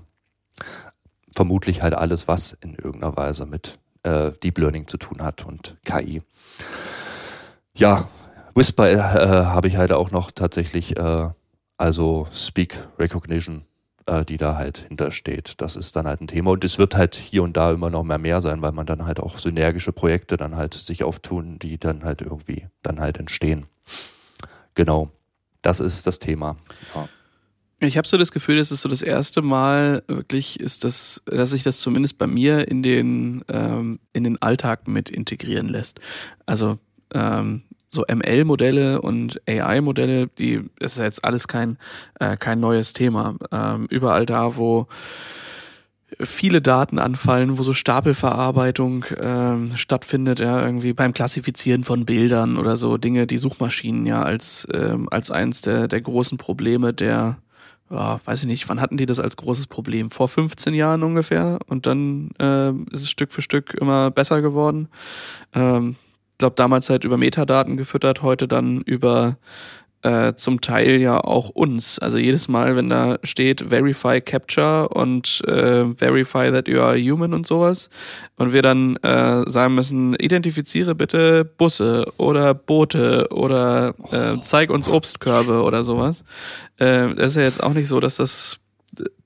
[1.34, 5.76] Vermutlich halt alles, was in irgendeiner Weise mit äh, Deep Learning zu tun hat und
[5.84, 6.22] KI.
[7.76, 8.08] Ja,
[8.54, 11.30] Whisper äh, habe ich halt auch noch tatsächlich, äh,
[11.78, 13.64] also Speak Recognition,
[14.06, 15.60] äh, die da halt hintersteht.
[15.60, 18.02] Das ist dann halt ein Thema und es wird halt hier und da immer noch
[18.02, 21.78] mehr mehr sein, weil man dann halt auch synergische Projekte dann halt sich auftun, die
[21.78, 23.66] dann halt irgendwie dann halt entstehen.
[24.74, 25.10] Genau,
[25.62, 26.56] das ist das Thema.
[26.94, 27.08] Ja.
[27.84, 31.50] Ich habe so das Gefühl, dass es so das erste Mal wirklich ist, dass, dass
[31.50, 35.98] sich das zumindest bei mir in den, ähm, in den Alltag mit integrieren lässt.
[36.46, 36.78] Also
[37.12, 41.76] ähm, so ML-Modelle und AI-Modelle, die ist ja jetzt alles kein,
[42.20, 43.34] äh, kein neues Thema.
[43.50, 44.86] Ähm, überall da, wo
[46.20, 52.76] viele Daten anfallen, wo so Stapelverarbeitung ähm, stattfindet, ja, irgendwie beim Klassifizieren von Bildern oder
[52.76, 57.38] so Dinge, die Suchmaschinen ja als, ähm, als eins der, der großen Probleme der,
[57.92, 60.10] ja, weiß ich nicht, wann hatten die das als großes Problem?
[60.10, 64.88] Vor 15 Jahren ungefähr und dann äh, ist es Stück für Stück immer besser geworden.
[65.52, 65.96] Ähm,
[66.42, 69.36] glaube, damals halt über Metadaten gefüttert, heute dann über
[70.02, 71.98] äh, zum Teil ja auch uns.
[71.98, 77.34] Also jedes Mal, wenn da steht Verify Capture und äh, Verify that you are human
[77.34, 77.88] und sowas
[78.36, 84.88] und wir dann äh, sagen müssen, identifiziere bitte Busse oder Boote oder äh, zeig uns
[84.88, 86.24] Obstkörbe oder sowas.
[86.78, 88.58] Äh, das ist ja jetzt auch nicht so, dass das,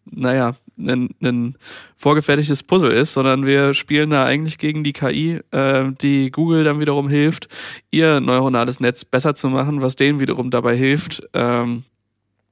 [0.05, 1.57] naja, ein, ein
[1.97, 6.81] vorgefertigtes Puzzle ist, sondern wir spielen da eigentlich gegen die KI, äh, die Google dann
[6.81, 7.49] wiederum hilft,
[7.91, 11.85] ihr neuronales Netz besser zu machen, was denen wiederum dabei hilft, ähm,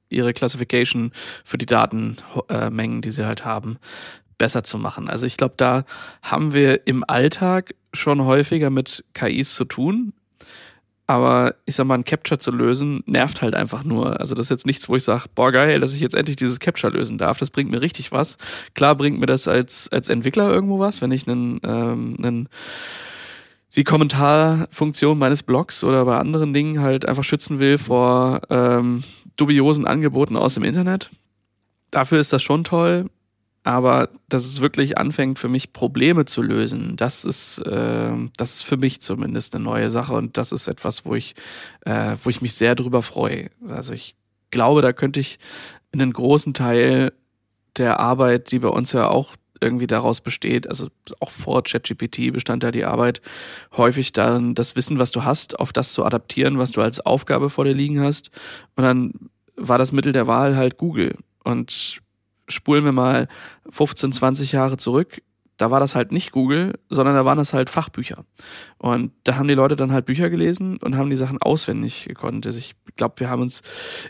[0.09, 1.11] ihre Classification
[1.43, 3.77] für die Datenmengen, äh, die sie halt haben,
[4.37, 5.09] besser zu machen.
[5.09, 5.85] Also ich glaube, da
[6.21, 10.13] haben wir im Alltag schon häufiger mit KIs zu tun,
[11.07, 14.19] aber ich sag mal, ein Capture zu lösen, nervt halt einfach nur.
[14.19, 16.59] Also das ist jetzt nichts, wo ich sage, boah geil, dass ich jetzt endlich dieses
[16.59, 17.37] Capture lösen darf.
[17.37, 18.37] Das bringt mir richtig was.
[18.73, 22.49] Klar bringt mir das als, als Entwickler irgendwo was, wenn ich einen, ähm, einen
[23.75, 29.03] die Kommentarfunktion meines Blogs oder bei anderen Dingen halt einfach schützen will vor ähm,
[29.35, 31.09] dubiosen Angeboten aus dem Internet.
[31.91, 33.09] Dafür ist das schon toll.
[33.65, 38.61] Aber dass es wirklich anfängt, für mich Probleme zu lösen, das ist, äh, das ist
[38.61, 41.33] für mich zumindest eine neue Sache und das ist etwas, wo ich,
[41.83, 43.49] äh, wo ich mich sehr drüber freue.
[43.67, 44.15] Also ich
[44.51, 45.39] glaube, da könnte ich
[45.91, 47.11] einen großen Teil
[47.75, 52.61] der Arbeit, die bei uns ja auch irgendwie daraus besteht, also auch vor ChatGPT bestand
[52.61, 53.19] da die Arbeit,
[53.75, 57.49] häufig dann das Wissen, was du hast, auf das zu adaptieren, was du als Aufgabe
[57.49, 58.29] vor dir liegen hast.
[58.75, 59.13] Und dann
[59.55, 61.15] war das Mittel der Wahl halt Google.
[61.43, 62.04] Und
[62.47, 63.27] spulen wir mal
[63.69, 65.21] 15, 20 Jahre zurück,
[65.57, 68.25] da war das halt nicht Google, sondern da waren das halt Fachbücher.
[68.77, 72.45] Und da haben die Leute dann halt Bücher gelesen und haben die Sachen auswendig gekonnt.
[72.45, 73.61] Also ich glaube, wir haben uns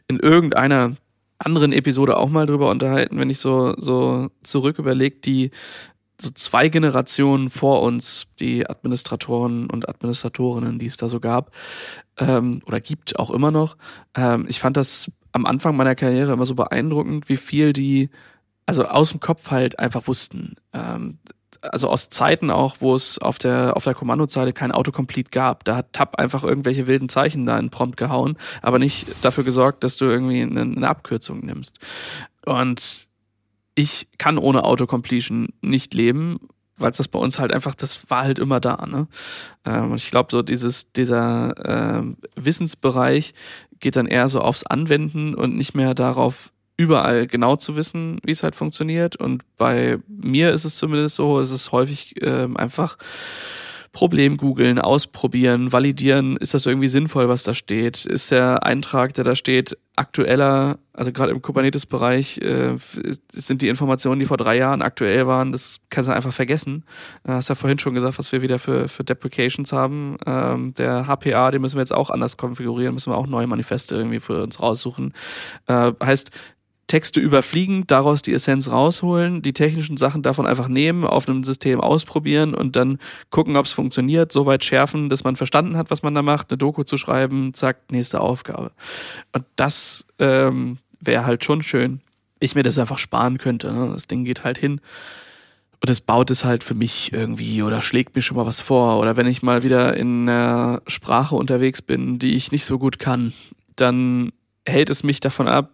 [0.07, 0.95] in irgendeiner
[1.37, 5.51] anderen Episode auch mal drüber unterhalten, wenn ich so, so zurück überlegt, die
[6.19, 11.51] so zwei Generationen vor uns, die Administratoren und Administratorinnen, die es da so gab,
[12.17, 13.75] ähm, oder gibt auch immer noch.
[14.15, 18.09] Ähm, ich fand das am Anfang meiner Karriere immer so beeindruckend, wie viel die,
[18.65, 20.55] also aus dem Kopf halt einfach wussten.
[20.71, 21.19] Ähm,
[21.61, 25.65] also aus Zeiten auch, wo es auf der, auf der Kommandozeile kein Autocomplete gab.
[25.65, 29.83] Da hat Tab einfach irgendwelche wilden Zeichen da in Prompt gehauen, aber nicht dafür gesorgt,
[29.83, 31.79] dass du irgendwie eine, eine Abkürzung nimmst.
[32.45, 33.09] Und
[33.75, 36.39] ich kann ohne Autocompletion nicht leben,
[36.77, 38.85] weil das bei uns halt einfach, das war halt immer da.
[38.85, 39.07] Ne?
[39.65, 42.03] Ähm, und ich glaube, so dieses, dieser äh,
[42.37, 43.33] Wissensbereich
[43.79, 48.31] geht dann eher so aufs Anwenden und nicht mehr darauf, überall genau zu wissen, wie
[48.31, 49.15] es halt funktioniert.
[49.15, 52.97] Und bei mir ist es zumindest so, es ist häufig äh, einfach
[53.95, 58.05] Problem googeln, ausprobieren, validieren, ist das irgendwie sinnvoll, was da steht?
[58.05, 62.75] Ist der Eintrag, der da steht, aktueller, also gerade im Kubernetes-Bereich äh,
[63.31, 66.84] sind die Informationen, die vor drei Jahren aktuell waren, das kannst du einfach vergessen.
[67.23, 70.17] Du hast ja vorhin schon gesagt, was wir wieder für, für Deprecations haben.
[70.25, 73.95] Ähm, der HPA, den müssen wir jetzt auch anders konfigurieren, müssen wir auch neue Manifeste
[73.95, 75.13] irgendwie für uns raussuchen.
[75.67, 76.31] Äh, heißt,
[76.87, 81.81] Texte überfliegen, daraus die Essenz rausholen, die technischen Sachen davon einfach nehmen, auf einem System
[81.81, 82.99] ausprobieren und dann
[83.31, 86.57] gucken, ob es funktioniert, soweit schärfen, dass man verstanden hat, was man da macht, eine
[86.57, 88.71] Doku zu schreiben, zack, nächste Aufgabe.
[89.33, 92.01] Und das ähm, wäre halt schon schön.
[92.39, 93.73] Ich mir das einfach sparen könnte.
[93.73, 93.89] Ne?
[93.91, 94.79] Das Ding geht halt hin
[95.85, 98.99] und es baut es halt für mich irgendwie oder schlägt mir schon mal was vor.
[98.99, 102.99] Oder wenn ich mal wieder in einer Sprache unterwegs bin, die ich nicht so gut
[102.99, 103.33] kann,
[103.75, 104.31] dann
[104.65, 105.69] hält es mich davon ab,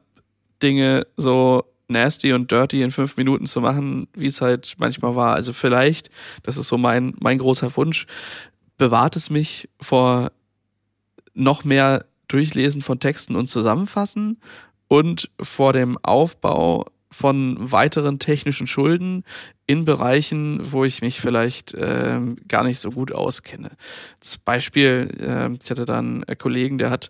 [0.63, 5.35] Dinge so nasty und dirty in fünf Minuten zu machen, wie es halt manchmal war.
[5.35, 6.09] Also vielleicht,
[6.43, 8.07] das ist so mein, mein großer Wunsch,
[8.77, 10.31] bewahrt es mich vor
[11.33, 14.39] noch mehr Durchlesen von Texten und Zusammenfassen
[14.87, 19.23] und vor dem Aufbau von weiteren technischen Schulden
[19.71, 23.71] in Bereichen, wo ich mich vielleicht äh, gar nicht so gut auskenne.
[24.19, 27.09] Zum Beispiel, äh, ich hatte dann einen Kollegen, der hat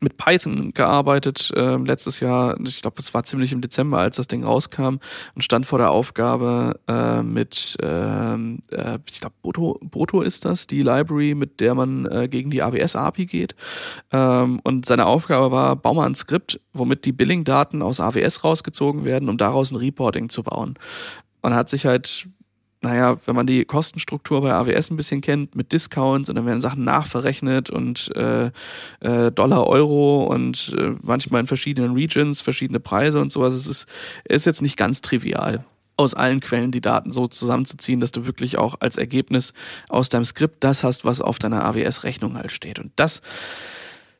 [0.00, 2.60] mit Python gearbeitet äh, letztes Jahr.
[2.66, 4.98] Ich glaube, es war ziemlich im Dezember, als das Ding rauskam
[5.34, 10.66] und stand vor der Aufgabe äh, mit, äh, äh, ich glaube, Boto, Boto ist das,
[10.66, 13.54] die Library, mit der man äh, gegen die AWS-API geht.
[14.10, 19.06] Ähm, und seine Aufgabe war, bau mal ein Skript, womit die Billing-Daten aus AWS rausgezogen
[19.06, 20.74] werden, um daraus ein Reporting zu bauen
[21.42, 22.28] man hat sich halt,
[22.80, 26.60] naja, wenn man die Kostenstruktur bei AWS ein bisschen kennt, mit Discounts und dann werden
[26.60, 28.50] Sachen nachverrechnet und äh,
[29.00, 33.54] äh, Dollar, Euro und äh, manchmal in verschiedenen Regions verschiedene Preise und sowas.
[33.54, 33.88] Es ist,
[34.24, 35.64] ist jetzt nicht ganz trivial
[35.96, 39.52] aus allen Quellen die Daten so zusammenzuziehen, dass du wirklich auch als Ergebnis
[39.88, 42.78] aus deinem Skript das hast, was auf deiner AWS-Rechnung halt steht.
[42.78, 43.22] Und das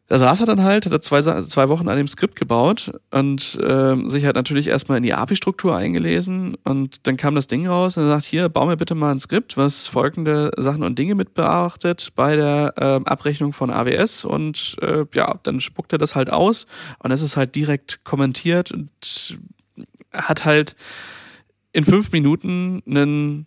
[0.08, 3.58] da saß er dann halt, hat er zwei, zwei Wochen an dem Skript gebaut und
[3.62, 7.96] äh, sich halt natürlich erstmal in die API-Struktur eingelesen und dann kam das Ding raus
[7.96, 11.14] und er sagt, hier, bau mir bitte mal ein Skript, was folgende Sachen und Dinge
[11.14, 16.14] mit beachtet bei der äh, Abrechnung von AWS und äh, ja, dann spuckt er das
[16.14, 16.66] halt aus
[16.98, 19.38] und es ist halt direkt kommentiert und
[20.12, 20.76] hat halt
[21.72, 23.46] in fünf Minuten einen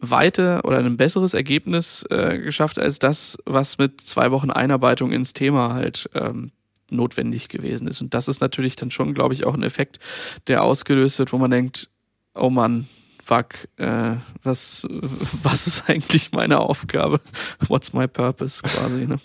[0.00, 5.32] weiter oder ein besseres Ergebnis äh, geschafft als das, was mit zwei Wochen Einarbeitung ins
[5.32, 6.52] Thema halt ähm,
[6.90, 8.00] notwendig gewesen ist.
[8.00, 9.98] Und das ist natürlich dann schon, glaube ich, auch ein Effekt,
[10.46, 11.90] der ausgelöst wird, wo man denkt,
[12.34, 12.88] oh Mann,
[13.24, 14.86] fuck, äh, was,
[15.42, 17.20] was ist eigentlich meine Aufgabe?
[17.66, 19.18] What's my purpose quasi, ne?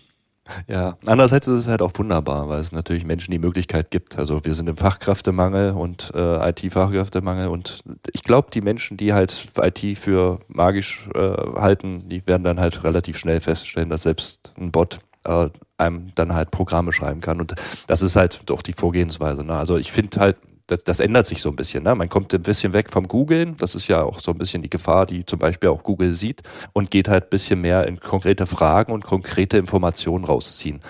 [0.67, 4.17] Ja, andererseits ist es halt auch wunderbar, weil es natürlich Menschen die Möglichkeit gibt.
[4.17, 9.47] Also wir sind im Fachkräftemangel und äh, IT-Fachkräftemangel und ich glaube, die Menschen, die halt
[9.57, 14.71] IT für magisch äh, halten, die werden dann halt relativ schnell feststellen, dass selbst ein
[14.71, 17.39] Bot äh, einem dann halt Programme schreiben kann.
[17.39, 17.55] Und
[17.87, 19.43] das ist halt doch die Vorgehensweise.
[19.43, 19.55] Ne?
[19.55, 21.83] Also ich finde halt, das, das ändert sich so ein bisschen.
[21.83, 21.95] Ne?
[21.95, 23.57] Man kommt ein bisschen weg vom Googlen.
[23.57, 26.41] Das ist ja auch so ein bisschen die Gefahr, die zum Beispiel auch Google sieht
[26.73, 30.81] und geht halt ein bisschen mehr in konkrete Fragen und konkrete Informationen rausziehen.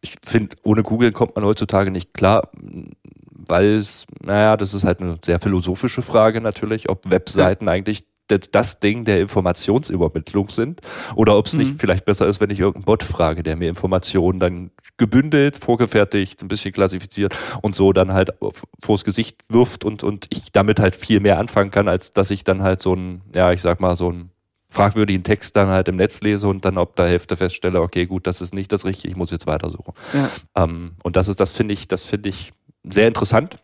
[0.00, 2.50] Ich finde, ohne Google kommt man heutzutage nicht klar,
[3.32, 8.80] weil es, naja, das ist halt eine sehr philosophische Frage natürlich, ob Webseiten eigentlich das
[8.80, 10.80] Ding der Informationsübermittlung sind
[11.14, 11.60] oder ob es mhm.
[11.60, 16.42] nicht vielleicht besser ist, wenn ich irgendeinen Bot frage, der mir Informationen dann gebündelt, vorgefertigt,
[16.42, 18.30] ein bisschen klassifiziert und so dann halt
[18.82, 22.44] vors Gesicht wirft und, und ich damit halt viel mehr anfangen kann, als dass ich
[22.44, 24.30] dann halt so ein, ja, ich sag mal, so ein
[24.70, 28.26] fragwürdigen Text dann halt im Netz lese und dann ob der Hälfte feststelle, okay, gut,
[28.26, 29.94] das ist nicht das Richtige, ich muss jetzt weitersuchen.
[30.12, 30.30] Ja.
[30.62, 32.52] Ähm, und das ist, das finde ich, das finde ich
[32.84, 33.58] sehr interessant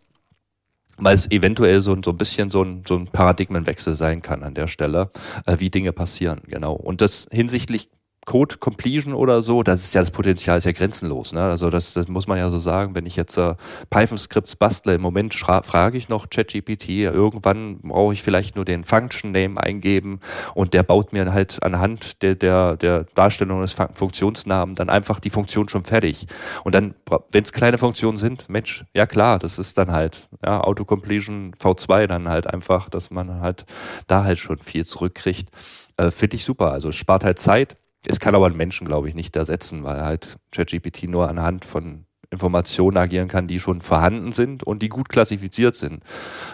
[0.98, 4.54] weil es eventuell so, so ein bisschen so ein, so ein Paradigmenwechsel sein kann an
[4.54, 5.10] der Stelle,
[5.46, 6.74] äh, wie Dinge passieren, genau.
[6.74, 7.88] Und das hinsichtlich
[8.24, 11.32] Code Completion oder so, das ist ja das Potenzial ist ja grenzenlos.
[11.32, 11.42] Ne?
[11.42, 12.94] Also das, das muss man ja so sagen.
[12.94, 13.54] Wenn ich jetzt äh,
[13.90, 19.32] Python-Skripts bastle, im Moment frage ich noch ChatGPT, irgendwann brauche ich vielleicht nur den Function
[19.32, 20.20] Name eingeben
[20.54, 25.30] und der baut mir halt anhand der, der, der Darstellung des Funktionsnamen dann einfach die
[25.30, 26.26] Funktion schon fertig.
[26.64, 26.94] Und dann,
[27.30, 32.06] wenn es kleine Funktionen sind, Mensch, ja klar, das ist dann halt ja, Autocompletion V2
[32.06, 33.66] dann halt einfach, dass man halt
[34.06, 35.50] da halt schon viel zurückkriegt.
[35.96, 36.72] Äh, Finde ich super.
[36.72, 40.36] Also spart halt Zeit es kann aber einen Menschen, glaube ich, nicht ersetzen, weil halt
[40.52, 45.76] ChatGPT nur anhand von Informationen agieren kann, die schon vorhanden sind und die gut klassifiziert
[45.76, 46.02] sind.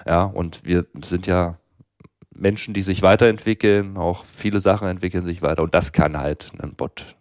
[0.07, 1.59] Ja, und wir sind ja
[2.35, 6.75] Menschen, die sich weiterentwickeln, auch viele Sachen entwickeln sich weiter und das kann halt ein
[6.75, 7.17] Bot,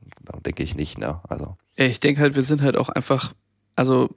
[0.46, 1.22] denke ich nicht, ne?
[1.28, 1.58] Also.
[1.76, 3.34] Ich denke halt, wir sind halt auch einfach,
[3.76, 4.10] also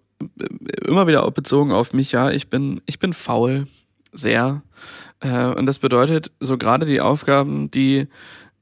[0.85, 3.67] immer wieder bezogen auf mich, ja, ich bin, ich bin faul,
[4.13, 4.63] sehr.
[5.21, 8.09] Äh, und das bedeutet, so gerade die Aufgaben, die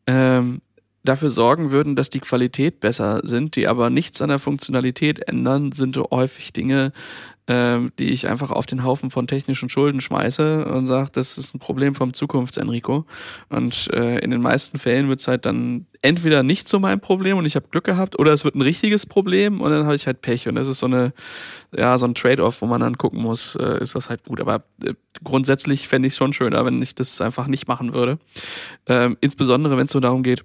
[0.07, 0.61] ähm,
[1.05, 5.73] dafür sorgen würden, dass die Qualität besser sind, die aber nichts an der Funktionalität ändern,
[5.73, 6.93] sind häufig Dinge,
[7.47, 11.55] äh, die ich einfach auf den Haufen von technischen Schulden schmeiße und sage, das ist
[11.55, 13.07] ein Problem vom Zukunfts-Enrico.
[13.49, 17.39] Und äh, in den meisten Fällen wird es halt dann entweder nicht so mein Problem
[17.39, 20.07] und ich habe Glück gehabt, oder es wird ein richtiges Problem und dann habe ich
[20.07, 20.49] halt Pech.
[20.49, 21.13] Und das ist so eine,
[21.77, 24.41] ja, so ein Trade-off, wo man dann gucken muss, äh, ist das halt gut.
[24.41, 24.95] Aber äh,
[25.25, 28.19] grundsätzlich fände ich es schon schöner, wenn ich das einfach nicht machen würde.
[28.87, 30.45] Ähm, insbesondere wenn es so darum geht,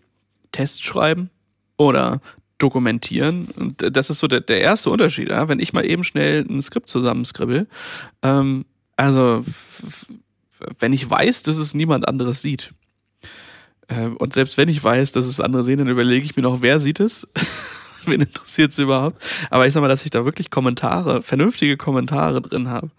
[0.55, 1.29] Tests schreiben
[1.77, 2.21] oder
[2.57, 3.49] dokumentieren.
[3.57, 5.29] Und das ist so der, der erste Unterschied.
[5.29, 5.49] Ja?
[5.49, 7.67] Wenn ich mal eben schnell ein Skript zusammenskribbel,
[8.21, 9.43] ähm, also
[10.79, 12.73] wenn ich weiß, dass es niemand anderes sieht,
[13.87, 16.61] äh, und selbst wenn ich weiß, dass es andere sehen, dann überlege ich mir noch,
[16.61, 17.27] wer sieht es?
[18.09, 19.21] Wen interessiert es überhaupt?
[19.49, 22.91] Aber ich sag mal, dass ich da wirklich Kommentare, vernünftige Kommentare drin habe,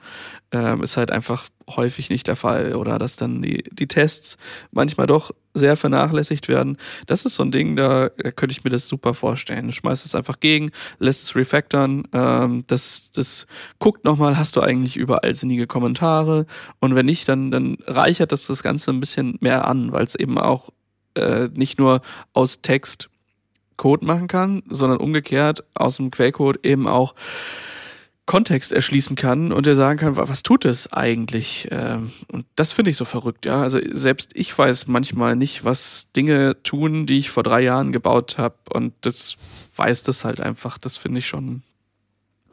[0.53, 2.75] ähm, ist halt einfach häufig nicht der Fall.
[2.75, 4.37] Oder dass dann die, die Tests
[4.71, 6.77] manchmal doch sehr vernachlässigt werden.
[7.07, 9.67] Das ist so ein Ding, da, da könnte ich mir das super vorstellen.
[9.67, 13.47] Du schmeißt es einfach gegen, lässt es refactoren, ähm, das, das
[13.79, 16.47] guckt nochmal, hast du eigentlich überall sinnige Kommentare?
[16.79, 20.15] Und wenn nicht, dann, dann reichert das das Ganze ein bisschen mehr an, weil es
[20.15, 20.71] eben auch
[21.15, 22.03] äh, nicht nur
[22.33, 23.09] aus Text
[23.77, 27.14] Code machen kann, sondern umgekehrt aus dem Quellcode eben auch
[28.27, 31.68] Kontext erschließen kann und er sagen kann, was tut es eigentlich?
[31.70, 33.62] Ähm, und das finde ich so verrückt, ja.
[33.62, 38.37] Also selbst ich weiß manchmal nicht, was Dinge tun, die ich vor drei Jahren gebaut
[38.37, 39.37] habe und das
[39.77, 40.77] weiß das halt einfach.
[40.77, 41.62] Das finde ich schon,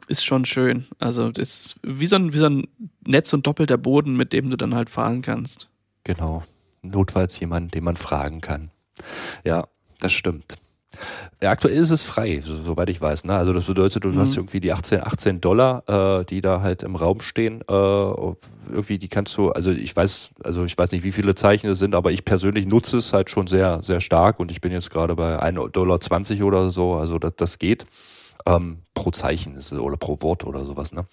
[0.06, 0.86] ist schon schön.
[1.00, 2.68] Also das ist wie so ein, wie so ein
[3.04, 5.70] Netz und doppelter Boden, mit dem du dann halt fahren kannst.
[6.04, 6.44] Genau.
[6.82, 8.70] Notfalls jemanden, den man fragen kann.
[9.42, 9.66] Ja,
[9.98, 10.56] das stimmt.
[11.42, 13.24] Ja, aktuell ist es frei, so, soweit ich weiß.
[13.24, 13.34] Ne?
[13.34, 14.18] Also das bedeutet, du mhm.
[14.18, 17.60] hast irgendwie die 18, 18 Dollar, äh, die da halt im Raum stehen.
[17.62, 21.70] Äh, irgendwie, die kannst du, also ich weiß, also ich weiß nicht, wie viele Zeichen
[21.70, 24.72] es sind, aber ich persönlich nutze es halt schon sehr, sehr stark und ich bin
[24.72, 27.84] jetzt gerade bei 1,20 Dollar oder so, also das, das geht.
[28.46, 30.92] Ähm, pro Zeichen ist es, oder pro Wort oder sowas.
[30.92, 31.06] Ne?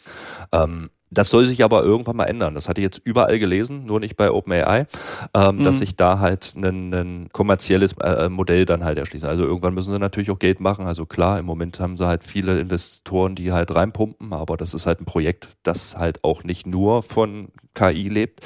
[0.52, 2.56] Ähm, das soll sich aber irgendwann mal ändern.
[2.56, 4.88] Das hatte ich jetzt überall gelesen, nur nicht bei OpenAI,
[5.34, 5.64] ähm, mhm.
[5.64, 9.26] dass sich da halt ein, ein kommerzielles äh, Modell dann halt erschließt.
[9.26, 10.86] Also irgendwann müssen sie natürlich auch Geld machen.
[10.86, 14.86] Also klar, im Moment haben sie halt viele Investoren, die halt reinpumpen, aber das ist
[14.86, 18.40] halt ein Projekt, das halt auch nicht nur von KI lebt.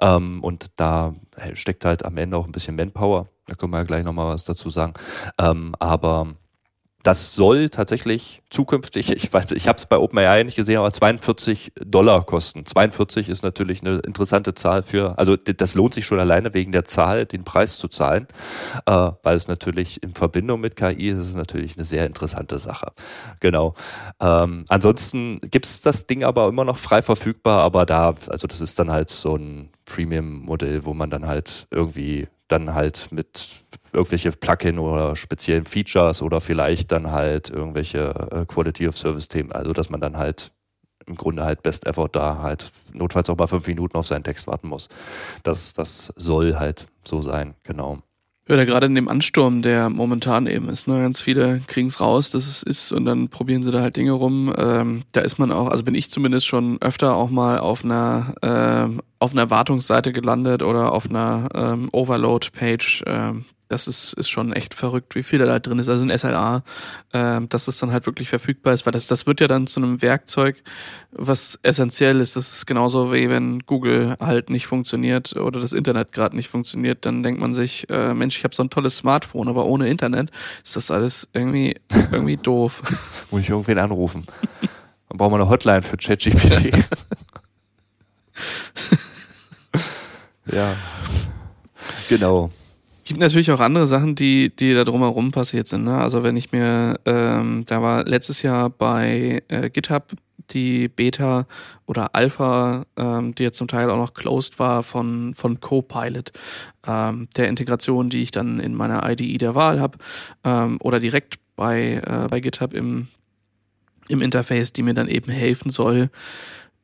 [0.00, 1.14] Ähm, und da
[1.54, 3.28] steckt halt am Ende auch ein bisschen Manpower.
[3.46, 4.94] Da können wir ja gleich nochmal was dazu sagen.
[5.38, 6.34] Ähm, aber
[7.02, 11.72] das soll tatsächlich zukünftig, ich weiß, ich habe es bei OpenAI nicht gesehen, aber 42
[11.84, 12.66] Dollar kosten.
[12.66, 16.84] 42 ist natürlich eine interessante Zahl für, also das lohnt sich schon alleine wegen der
[16.84, 18.26] Zahl, den Preis zu zahlen,
[18.86, 22.92] äh, weil es natürlich in Verbindung mit KI ist es natürlich eine sehr interessante Sache.
[23.40, 23.74] Genau.
[24.20, 28.78] Ähm, ansonsten gibt's das Ding aber immer noch frei verfügbar, aber da, also das ist
[28.78, 33.60] dann halt so ein Premium-Modell, wo man dann halt irgendwie dann halt mit
[33.92, 39.52] irgendwelche Plugin oder speziellen Features oder vielleicht dann halt irgendwelche äh, Quality of Service Themen,
[39.52, 40.52] also dass man dann halt
[41.06, 44.46] im Grunde halt Best Effort da halt notfalls auch mal fünf Minuten auf seinen Text
[44.46, 44.88] warten muss.
[45.42, 48.02] Das, das soll halt so sein, genau.
[48.48, 52.00] Ja, da gerade in dem Ansturm, der momentan eben ist, ne, ganz viele kriegen es
[52.00, 54.54] raus, dass es ist und dann probieren sie da halt Dinge rum.
[54.56, 58.34] Ähm, da ist man auch, also bin ich zumindest schon öfter auch mal auf einer
[58.40, 64.52] äh, auf einer Wartungsseite gelandet oder auf einer ähm, Overload-Page, ähm, das ist, ist schon
[64.52, 65.88] echt verrückt, wie viel da drin ist.
[65.88, 66.62] Also ein SLA,
[67.12, 69.80] äh, dass es dann halt wirklich verfügbar ist, weil das, das wird ja dann zu
[69.80, 70.62] einem Werkzeug,
[71.12, 72.36] was essentiell ist.
[72.36, 77.04] Das ist genauso wie wenn Google halt nicht funktioniert oder das Internet gerade nicht funktioniert,
[77.04, 80.30] dann denkt man sich, äh, Mensch, ich habe so ein tolles Smartphone, aber ohne Internet
[80.64, 81.76] ist das alles irgendwie,
[82.10, 82.82] irgendwie doof.
[83.30, 84.26] Muss ich irgendwen anrufen.
[85.08, 86.72] Dann brauchen wir eine Hotline für ChatGPT.
[90.52, 90.76] ja.
[92.08, 92.50] Genau
[93.08, 95.84] gibt natürlich auch andere Sachen, die, die da drumherum passiert sind.
[95.84, 95.96] Ne?
[95.96, 100.12] Also wenn ich mir, ähm, da war letztes Jahr bei äh, GitHub
[100.50, 101.46] die Beta
[101.86, 106.32] oder Alpha, ähm, die jetzt zum Teil auch noch closed war von, von Copilot,
[106.86, 109.96] ähm, der Integration, die ich dann in meiner IDE der Wahl habe
[110.44, 113.08] ähm, oder direkt bei, äh, bei GitHub im,
[114.08, 116.10] im Interface, die mir dann eben helfen soll,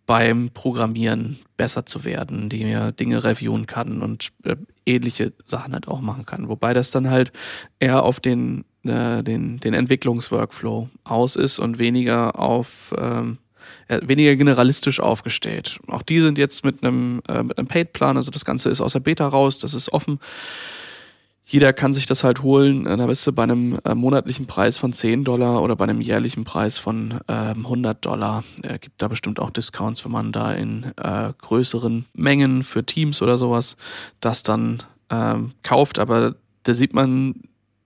[0.07, 5.89] beim Programmieren besser zu werden, die mir Dinge reviewen kann und äh, ähnliche Sachen halt
[5.89, 6.49] auch machen kann.
[6.49, 7.33] Wobei das dann halt
[7.79, 13.39] eher auf den, äh, den, den Entwicklungsworkflow aus ist und weniger auf ähm,
[13.89, 15.79] äh, weniger generalistisch aufgestellt.
[15.87, 18.93] Auch die sind jetzt mit einem, äh, mit einem Paid-Plan, also das Ganze ist aus
[18.93, 20.19] der Beta raus, das ist offen
[21.47, 22.87] jeder kann sich das halt holen.
[22.87, 26.01] Äh, da bist du bei einem äh, monatlichen Preis von 10 Dollar oder bei einem
[26.01, 28.45] jährlichen Preis von ähm, 100 Dollar.
[28.63, 33.21] Äh, gibt da bestimmt auch Discounts, wenn man da in äh, größeren Mengen für Teams
[33.21, 33.77] oder sowas
[34.21, 35.99] das dann ähm, kauft.
[35.99, 37.35] Aber da sieht man,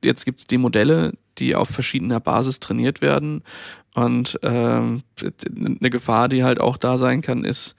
[0.05, 3.43] jetzt gibt's die Modelle, die auf verschiedener Basis trainiert werden.
[3.95, 5.03] Und ähm,
[5.51, 7.75] eine Gefahr, die halt auch da sein kann, ist,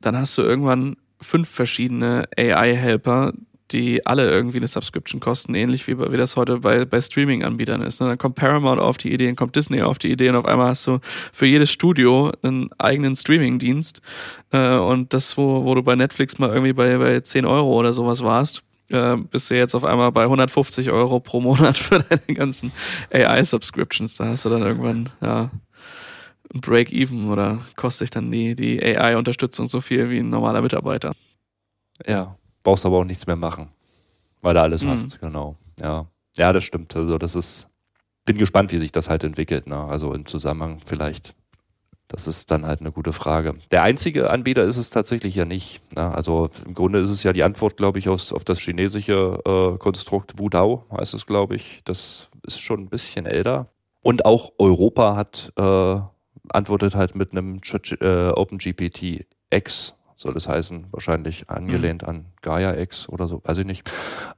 [0.00, 3.32] dann hast du irgendwann fünf verschiedene AI-Helper,
[3.72, 8.00] die alle irgendwie eine Subscription kosten, ähnlich wie, wie das heute bei, bei Streaming-Anbietern ist.
[8.00, 8.08] Ne?
[8.08, 10.68] Dann kommt Paramount auf die Idee, dann kommt Disney auf die Idee und auf einmal
[10.68, 11.00] hast du
[11.32, 14.00] für jedes Studio einen eigenen Streaming-Dienst.
[14.52, 17.92] Äh, und das, wo, wo du bei Netflix mal irgendwie bei, bei 10 Euro oder
[17.92, 22.34] sowas warst, äh, bist du jetzt auf einmal bei 150 Euro pro Monat für deine
[22.34, 22.72] ganzen
[23.12, 24.16] AI-Subscriptions.
[24.16, 25.50] Da hast du dann irgendwann, ja,
[26.54, 31.12] Break-Even oder kostet sich dann die, die AI-Unterstützung so viel wie ein normaler Mitarbeiter.
[32.06, 33.68] Ja, brauchst aber auch nichts mehr machen,
[34.42, 34.90] weil du alles mhm.
[34.90, 35.56] hast, genau.
[35.80, 36.06] Ja.
[36.36, 36.94] Ja, das stimmt.
[36.96, 37.68] Also das ist,
[38.24, 39.66] bin gespannt, wie sich das halt entwickelt.
[39.66, 39.76] Ne?
[39.76, 41.34] Also im Zusammenhang vielleicht.
[42.06, 43.54] Das ist dann halt eine gute Frage.
[43.70, 45.80] Der einzige Anbieter ist es tatsächlich ja nicht.
[45.94, 46.10] Ne?
[46.14, 49.78] Also im Grunde ist es ja die Antwort, glaube ich, auf, auf das chinesische äh,
[49.78, 51.82] Konstrukt Wudao, heißt es, glaube ich.
[51.84, 53.68] Das ist schon ein bisschen älter.
[54.00, 56.00] Und auch Europa hat äh,
[56.50, 57.60] antwortet halt mit einem
[58.00, 62.08] äh, OpenGPT X, soll es heißen, wahrscheinlich angelehnt mhm.
[62.08, 63.88] an Gaia X oder so, weiß ich nicht.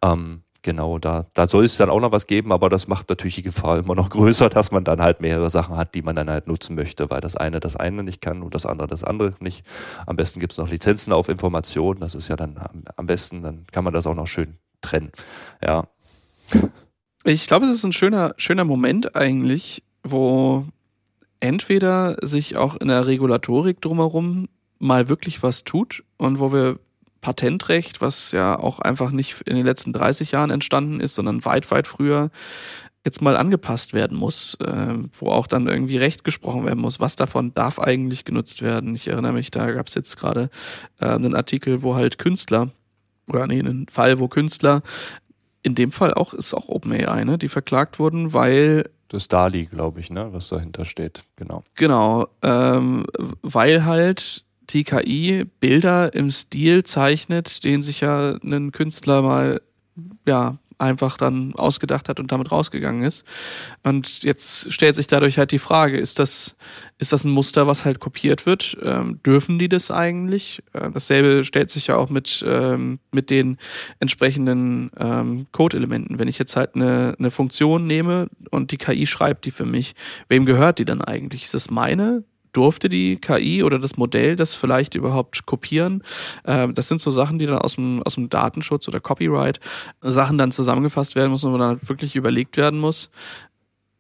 [0.03, 3.37] Ähm, genau, da, da soll es dann auch noch was geben, aber das macht natürlich
[3.37, 6.29] die Gefahr immer noch größer, dass man dann halt mehrere Sachen hat, die man dann
[6.29, 9.35] halt nutzen möchte, weil das eine das eine nicht kann und das andere das andere
[9.41, 9.65] nicht.
[10.07, 13.43] Am besten gibt es noch Lizenzen auf Informationen, das ist ja dann am, am besten,
[13.43, 15.13] dann kann man das auch noch schön trennen.
[15.65, 15.89] Ja.
[17.25, 20.67] Ich glaube, es ist ein schöner, schöner Moment eigentlich, wo
[21.39, 24.49] entweder sich auch in der Regulatorik drumherum
[24.81, 26.81] mal wirklich was tut und wo wir
[27.21, 31.71] Patentrecht, was ja auch einfach nicht in den letzten 30 Jahren entstanden ist, sondern weit,
[31.71, 32.31] weit früher,
[33.05, 37.17] jetzt mal angepasst werden muss, äh, wo auch dann irgendwie Recht gesprochen werden muss, was
[37.17, 38.95] davon darf eigentlich genutzt werden.
[38.95, 40.51] Ich erinnere mich, da gab es jetzt gerade
[40.99, 42.71] äh, einen Artikel, wo halt Künstler,
[43.29, 44.83] oder nee, einen Fall, wo Künstler,
[45.63, 50.01] in dem Fall auch, ist auch OpenAI, ne, die verklagt wurden, weil das DALI, glaube
[50.01, 51.65] ich, ne, was dahinter steht, genau.
[51.75, 53.07] Genau, ähm,
[53.43, 59.61] weil halt die KI Bilder im Stil zeichnet, den sich ja ein Künstler mal
[60.27, 63.25] ja einfach dann ausgedacht hat und damit rausgegangen ist.
[63.83, 66.57] Und jetzt stellt sich dadurch halt die Frage, ist das,
[66.99, 68.79] ist das ein Muster, was halt kopiert wird?
[68.83, 70.63] Ähm, dürfen die das eigentlich?
[70.73, 73.59] Äh, dasselbe stellt sich ja auch mit, ähm, mit den
[74.01, 76.19] entsprechenden ähm, Code-Elementen.
[76.19, 79.95] Wenn ich jetzt halt eine, eine Funktion nehme und die KI schreibt die für mich,
[80.29, 81.45] wem gehört die dann eigentlich?
[81.45, 82.25] Ist das meine?
[82.53, 86.03] Durfte die KI oder das Modell das vielleicht überhaupt kopieren?
[86.45, 89.61] Ähm, das sind so Sachen, die dann aus dem, aus dem Datenschutz oder Copyright
[90.01, 93.11] Sachen dann zusammengefasst werden müssen, wo dann wirklich überlegt werden muss,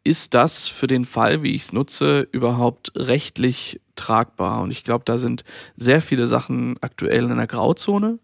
[0.02, 4.62] ist das für den Fall, wie ich es nutze, überhaupt rechtlich tragbar?
[4.62, 5.44] Und ich glaube, da sind
[5.76, 8.18] sehr viele Sachen aktuell in der Grauzone.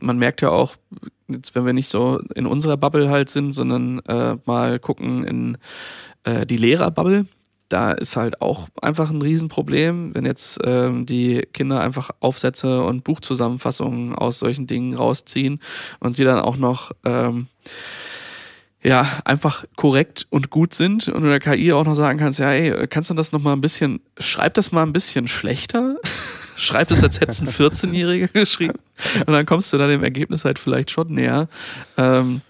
[0.00, 0.76] Man merkt ja auch,
[1.28, 5.58] jetzt wenn wir nicht so in unserer Bubble halt sind, sondern äh, mal gucken in
[6.24, 7.26] äh, die Lehrerbubble,
[7.70, 13.04] da ist halt auch einfach ein Riesenproblem, wenn jetzt ähm, die Kinder einfach Aufsätze und
[13.04, 15.60] Buchzusammenfassungen aus solchen Dingen rausziehen
[16.00, 17.46] und die dann auch noch ähm,
[18.82, 22.50] ja einfach korrekt und gut sind und du der KI auch noch sagen kannst, ja,
[22.50, 25.96] ey, kannst du das noch mal ein bisschen, schreib das mal ein bisschen schlechter,
[26.56, 28.80] schreib es, als hättest ein 14-Jähriger geschrieben
[29.26, 31.48] und dann kommst du dann dem Ergebnis halt vielleicht schon näher.
[31.96, 32.40] Ähm,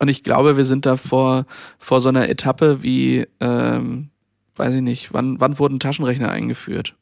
[0.00, 1.44] und ich glaube, wir sind da vor,
[1.78, 4.10] vor so einer Etappe wie ähm,
[4.58, 6.94] weiß ich nicht, wann, wann wurden Taschenrechner eingeführt?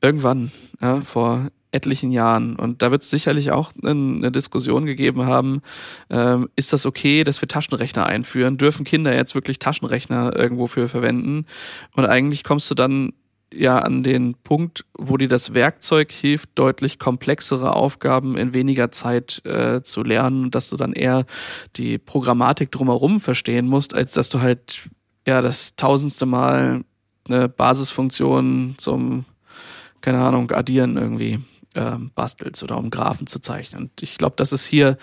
[0.00, 2.56] Irgendwann, ja, vor etlichen Jahren.
[2.56, 5.62] Und da wird es sicherlich auch eine Diskussion gegeben haben,
[6.10, 8.58] ähm, ist das okay, dass wir Taschenrechner einführen?
[8.58, 11.44] Dürfen Kinder jetzt wirklich Taschenrechner irgendwo für verwenden?
[11.94, 13.12] Und eigentlich kommst du dann
[13.52, 19.44] ja an den Punkt, wo dir das Werkzeug hilft, deutlich komplexere Aufgaben in weniger Zeit
[19.44, 21.26] äh, zu lernen, dass du dann eher
[21.76, 24.88] die Programmatik drumherum verstehen musst, als dass du halt
[25.26, 26.84] ja das tausendste Mal
[27.28, 29.24] eine Basisfunktion zum,
[30.00, 31.40] keine Ahnung, Addieren irgendwie
[31.74, 33.82] äh, bastelst oder um Graphen zu zeichnen.
[33.82, 34.96] Und ich glaube, das ist hier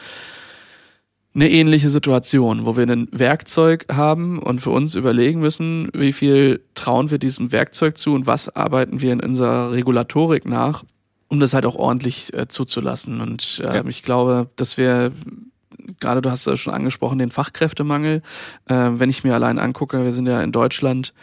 [1.35, 6.63] eine ähnliche Situation, wo wir ein Werkzeug haben und für uns überlegen müssen, wie viel
[6.75, 10.83] trauen wir diesem Werkzeug zu und was arbeiten wir in unserer Regulatorik nach,
[11.27, 13.19] um das halt auch ordentlich äh, zuzulassen.
[13.19, 13.85] Und äh, ja.
[13.85, 15.11] ich glaube, dass wir
[15.99, 18.21] gerade du hast es schon angesprochen, den Fachkräftemangel.
[18.67, 21.13] Ähm, wenn ich mir allein angucke, wir sind ja in Deutschland,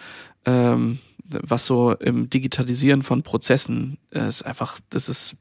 [0.45, 5.37] ähm, was so im Digitalisieren von Prozessen äh, ist einfach, das ist,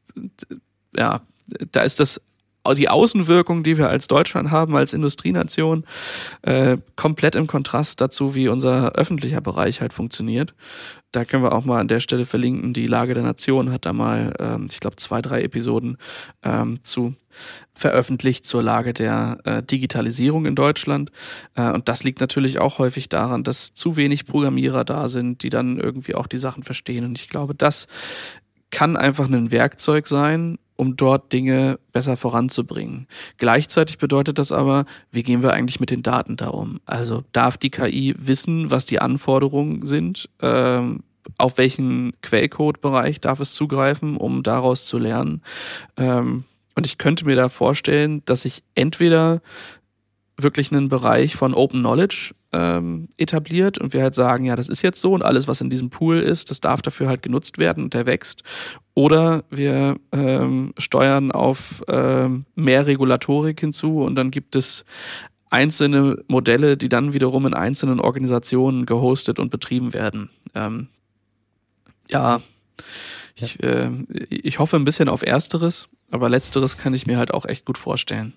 [0.96, 1.22] ja,
[1.72, 2.22] da ist das
[2.76, 5.86] die Außenwirkung, die wir als Deutschland haben, als Industrienation,
[6.42, 10.54] äh, komplett im Kontrast dazu, wie unser öffentlicher Bereich halt funktioniert.
[11.12, 12.74] Da können wir auch mal an der Stelle verlinken.
[12.74, 15.98] Die Lage der Nation hat da mal, ähm, ich glaube, zwei, drei Episoden
[16.44, 17.16] ähm, zu
[17.74, 21.12] veröffentlicht zur Lage der äh, Digitalisierung in Deutschland.
[21.56, 25.50] Äh, und das liegt natürlich auch häufig daran, dass zu wenig Programmierer da sind, die
[25.50, 27.06] dann irgendwie auch die Sachen verstehen.
[27.06, 27.88] Und ich glaube, das
[28.70, 33.06] kann einfach ein Werkzeug sein, um dort Dinge besser voranzubringen.
[33.38, 36.80] Gleichzeitig bedeutet das aber, wie gehen wir eigentlich mit den Daten da um?
[36.86, 40.30] Also darf die KI wissen, was die Anforderungen sind?
[40.42, 41.04] Ähm,
[41.38, 45.42] auf welchen Quellcode-Bereich darf es zugreifen, um daraus zu lernen?
[45.98, 49.42] Ähm, und ich könnte mir da vorstellen, dass ich entweder
[50.38, 54.82] wirklich einen Bereich von Open Knowledge ähm, etabliert und wir halt sagen, ja, das ist
[54.82, 57.84] jetzt so und alles, was in diesem Pool ist, das darf dafür halt genutzt werden
[57.84, 58.44] und der wächst.
[59.00, 64.84] Oder wir ähm, steuern auf ähm, mehr Regulatorik hinzu und dann gibt es
[65.50, 70.30] einzelne Modelle, die dann wiederum in einzelnen Organisationen gehostet und betrieben werden.
[70.54, 70.90] Ähm,
[72.10, 72.42] ja,
[73.36, 73.90] ich, äh,
[74.30, 77.78] ich hoffe ein bisschen auf Ersteres, aber Letzteres kann ich mir halt auch echt gut
[77.78, 78.34] vorstellen.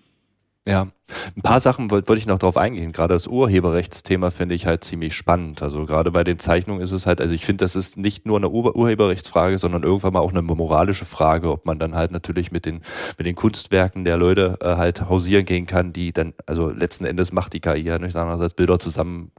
[0.65, 0.87] Ja,
[1.35, 2.93] ein paar Sachen wollte wollt ich noch drauf eingehen.
[2.93, 5.61] Gerade das Urheberrechtsthema finde ich halt ziemlich spannend.
[5.61, 8.37] Also gerade bei den Zeichnungen ist es halt, also ich finde, das ist nicht nur
[8.37, 12.53] eine Ur Urheberrechtsfrage, sondern irgendwann mal auch eine moralische Frage, ob man dann halt natürlich
[12.53, 12.83] mit den,
[13.19, 17.33] mit den Kunstwerken der Leute äh, halt hausieren gehen kann, die dann, also letzten Endes
[17.33, 19.33] macht die KI ja nicht anders als Bilder zusammen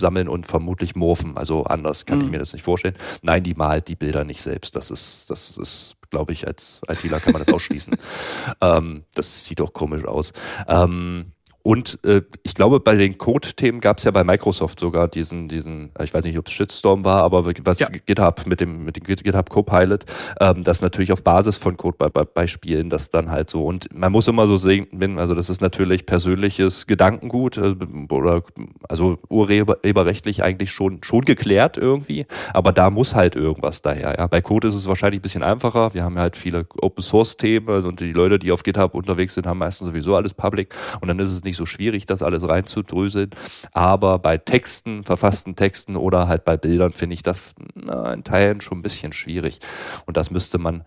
[0.00, 1.36] sammeln und vermutlich morphen.
[1.36, 2.24] Also anders kann mhm.
[2.24, 2.96] ich mir das nicht vorstellen.
[3.20, 4.74] Nein, die malt die Bilder nicht selbst.
[4.74, 7.96] Das ist, das ist glaube ich, als ITler kann man das ausschließen.
[8.60, 10.32] ähm, das sieht doch komisch aus.
[10.68, 11.32] Ähm,
[11.62, 15.92] und äh, ich glaube, bei den Code-Themen gab es ja bei Microsoft sogar diesen, diesen,
[16.02, 17.86] ich weiß nicht, ob es Shitstorm war, aber was ja.
[17.88, 20.04] GitHub mit dem, mit dem GitHub Copilot,
[20.40, 23.64] ähm, das natürlich auf Basis von Codebeispielen, das dann halt so.
[23.64, 27.76] Und man muss immer so sehen, also das ist natürlich persönliches Gedankengut äh,
[28.10, 28.42] oder
[28.88, 34.16] also urheberrechtlich eigentlich schon, schon geklärt irgendwie, aber da muss halt irgendwas daher.
[34.18, 34.26] Ja.
[34.26, 35.94] Bei Code ist es wahrscheinlich ein bisschen einfacher.
[35.94, 39.34] Wir haben ja halt viele Open Source Themen und die Leute, die auf GitHub unterwegs
[39.34, 42.22] sind, haben meistens sowieso alles public und dann ist es nicht nicht so schwierig, das
[42.22, 43.30] alles reinzudröseln.
[43.72, 48.62] Aber bei Texten, verfassten Texten oder halt bei Bildern finde ich das na, in Teilen
[48.62, 49.58] schon ein bisschen schwierig.
[50.06, 50.84] Und das müsste man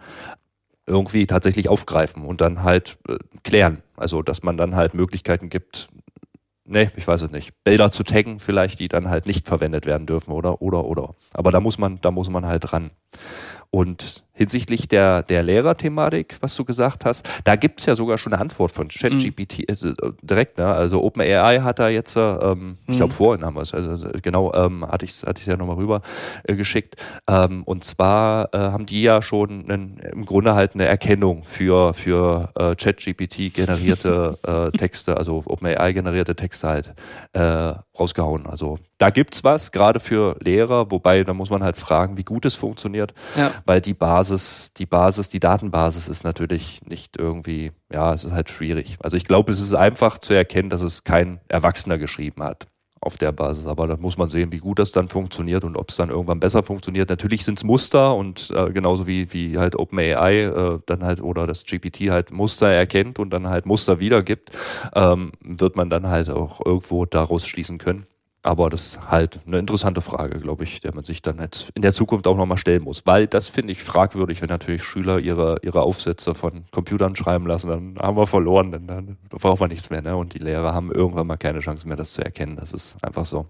[0.87, 3.83] irgendwie tatsächlich aufgreifen und dann halt äh, klären.
[3.95, 5.87] Also, dass man dann halt Möglichkeiten gibt,
[6.65, 10.07] nee, ich weiß es nicht, Bilder zu taggen vielleicht, die dann halt nicht verwendet werden
[10.07, 11.15] dürfen oder, oder, oder.
[11.33, 12.91] Aber da muss man, da muss man halt ran.
[13.69, 18.41] Und hinsichtlich der, der Lehrerthematik, was du gesagt hast, da gibt's ja sogar schon eine
[18.41, 19.65] Antwort von ChatGPT mhm.
[19.69, 20.57] also, direkt.
[20.57, 20.67] Ne?
[20.67, 23.17] Also OpenAI hat da jetzt, ähm, ich glaube mhm.
[23.17, 26.01] vorhin haben wir es, also, genau, ähm, hatte ich es hatte ich's ja nochmal rüber
[26.43, 26.95] äh, geschickt.
[27.27, 31.93] Ähm, und zwar äh, haben die ja schon einen, im Grunde halt eine Erkennung für,
[31.93, 36.93] für äh, ChatGPT generierte äh, Texte, also OpenAI generierte Texte halt
[37.33, 38.45] äh, rausgehauen.
[38.45, 42.45] Also da gibt's was, gerade für Lehrer, wobei da muss man halt fragen, wie gut
[42.45, 43.51] es funktioniert, ja.
[43.65, 48.31] weil die Basis Basis, die Basis, die Datenbasis ist natürlich nicht irgendwie, ja, es ist
[48.31, 48.97] halt schwierig.
[49.03, 52.65] Also ich glaube, es ist einfach zu erkennen, dass es kein Erwachsener geschrieben hat
[53.01, 53.67] auf der Basis.
[53.67, 56.39] Aber da muss man sehen, wie gut das dann funktioniert und ob es dann irgendwann
[56.39, 57.07] besser funktioniert.
[57.09, 61.45] Natürlich sind es Muster und äh, genauso wie, wie halt OpenAI äh, dann halt oder
[61.45, 64.49] das GPT halt Muster erkennt und dann halt Muster wiedergibt,
[64.95, 68.07] ähm, wird man dann halt auch irgendwo daraus schließen können.
[68.45, 71.81] Aber das ist halt eine interessante Frage, glaube ich, der man sich dann jetzt in
[71.81, 73.01] der Zukunft auch nochmal stellen muss.
[73.03, 77.69] Weil das finde ich fragwürdig, wenn natürlich Schüler ihre, ihre Aufsätze von Computern schreiben lassen,
[77.69, 80.03] dann haben wir verloren, dann, dann braucht man nichts mehr.
[80.03, 80.15] Ne?
[80.15, 82.55] Und die Lehrer haben irgendwann mal keine Chance mehr, das zu erkennen.
[82.55, 83.47] Das ist einfach so.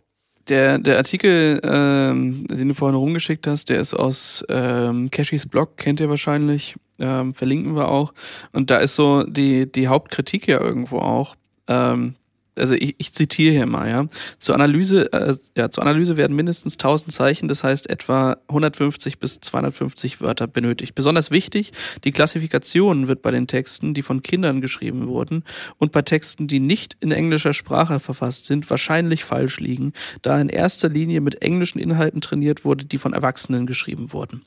[0.47, 5.75] Der, der Artikel, ähm, den du vorhin rumgeschickt hast, der ist aus ähm, Cashys Blog,
[5.75, 8.13] kennt ihr wahrscheinlich, ähm, verlinken wir auch.
[8.53, 11.35] Und da ist so die, die Hauptkritik ja irgendwo auch,
[11.67, 12.15] ähm,
[12.57, 14.05] also ich, ich zitiere hier mal, ja.
[14.39, 19.39] Zur Analyse, äh, ja, zur Analyse werden mindestens 1000 Zeichen, das heißt etwa 150 bis
[19.39, 20.95] 250 Wörter benötigt.
[20.95, 21.71] Besonders wichtig,
[22.03, 25.43] die Klassifikation wird bei den Texten, die von Kindern geschrieben wurden
[25.77, 30.49] und bei Texten, die nicht in englischer Sprache verfasst sind, wahrscheinlich falsch liegen, da in
[30.49, 34.43] erster Linie mit englischen Inhalten trainiert wurde, die von Erwachsenen geschrieben wurden.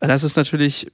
[0.00, 0.88] Das ist natürlich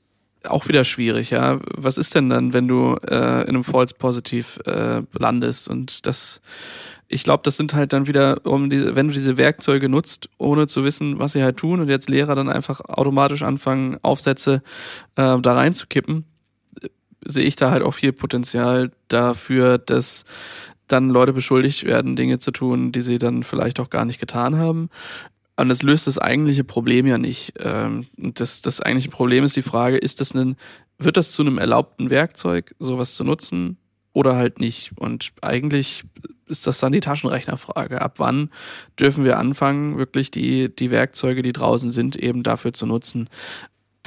[0.44, 1.58] auch wieder schwierig, ja.
[1.74, 5.68] Was ist denn dann, wenn du äh, in einem False Positiv äh, landest?
[5.68, 6.40] Und das,
[7.08, 10.66] ich glaube, das sind halt dann wieder, um die, wenn du diese Werkzeuge nutzt, ohne
[10.66, 14.62] zu wissen, was sie halt tun und jetzt Lehrer dann einfach automatisch anfangen, Aufsätze
[15.16, 16.24] äh, da reinzukippen,
[17.24, 20.24] sehe ich da halt auch viel Potenzial dafür, dass
[20.86, 24.56] dann Leute beschuldigt werden, Dinge zu tun, die sie dann vielleicht auch gar nicht getan
[24.56, 24.88] haben.
[25.58, 27.54] Und das löst das eigentliche Problem ja nicht.
[27.58, 30.56] Ähm, das, das eigentliche Problem ist die Frage, ist das ein,
[30.98, 33.78] wird das zu einem erlaubten Werkzeug, sowas zu nutzen?
[34.18, 34.90] oder halt nicht.
[34.96, 36.02] Und eigentlich
[36.46, 38.02] ist das dann die Taschenrechnerfrage.
[38.02, 38.50] Ab wann
[38.98, 43.28] dürfen wir anfangen, wirklich die, die Werkzeuge, die draußen sind, eben dafür zu nutzen,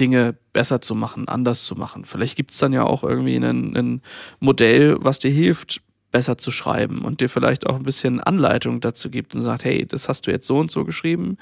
[0.02, 2.04] Dinge besser zu machen, anders zu machen.
[2.04, 4.02] Vielleicht gibt es dann ja auch irgendwie ein, ein
[4.42, 5.82] Modell, was dir hilft,
[6.12, 9.86] besser zu schreiben und dir vielleicht auch ein bisschen Anleitung dazu gibt und sagt, hey,
[9.86, 11.38] das hast du jetzt so und so geschrieben,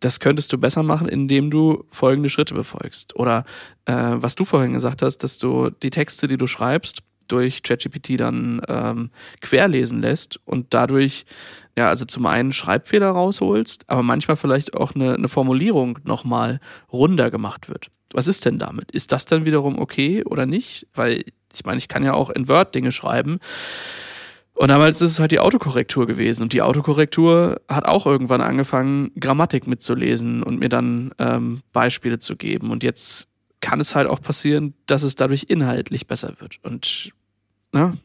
[0.00, 3.16] das könntest du besser machen, indem du folgende Schritte befolgst.
[3.16, 3.44] Oder
[3.86, 8.18] äh, was du vorhin gesagt hast, dass du die Texte, die du schreibst, durch ChatGPT
[8.18, 11.26] dann ähm, querlesen lässt und dadurch
[11.76, 16.58] ja also zum einen Schreibfehler rausholst, aber manchmal vielleicht auch eine, eine Formulierung nochmal
[16.90, 17.88] runder gemacht wird.
[18.12, 18.90] Was ist denn damit?
[18.90, 20.86] Ist das dann wiederum okay oder nicht?
[20.94, 21.24] Weil
[21.58, 23.38] ich meine, ich kann ja auch in Word Dinge schreiben.
[24.54, 26.42] Und damals ist es halt die Autokorrektur gewesen.
[26.42, 32.34] Und die Autokorrektur hat auch irgendwann angefangen, Grammatik mitzulesen und mir dann ähm, Beispiele zu
[32.34, 32.72] geben.
[32.72, 33.28] Und jetzt
[33.60, 36.58] kann es halt auch passieren, dass es dadurch inhaltlich besser wird.
[36.64, 37.12] Und
[37.72, 37.96] ne?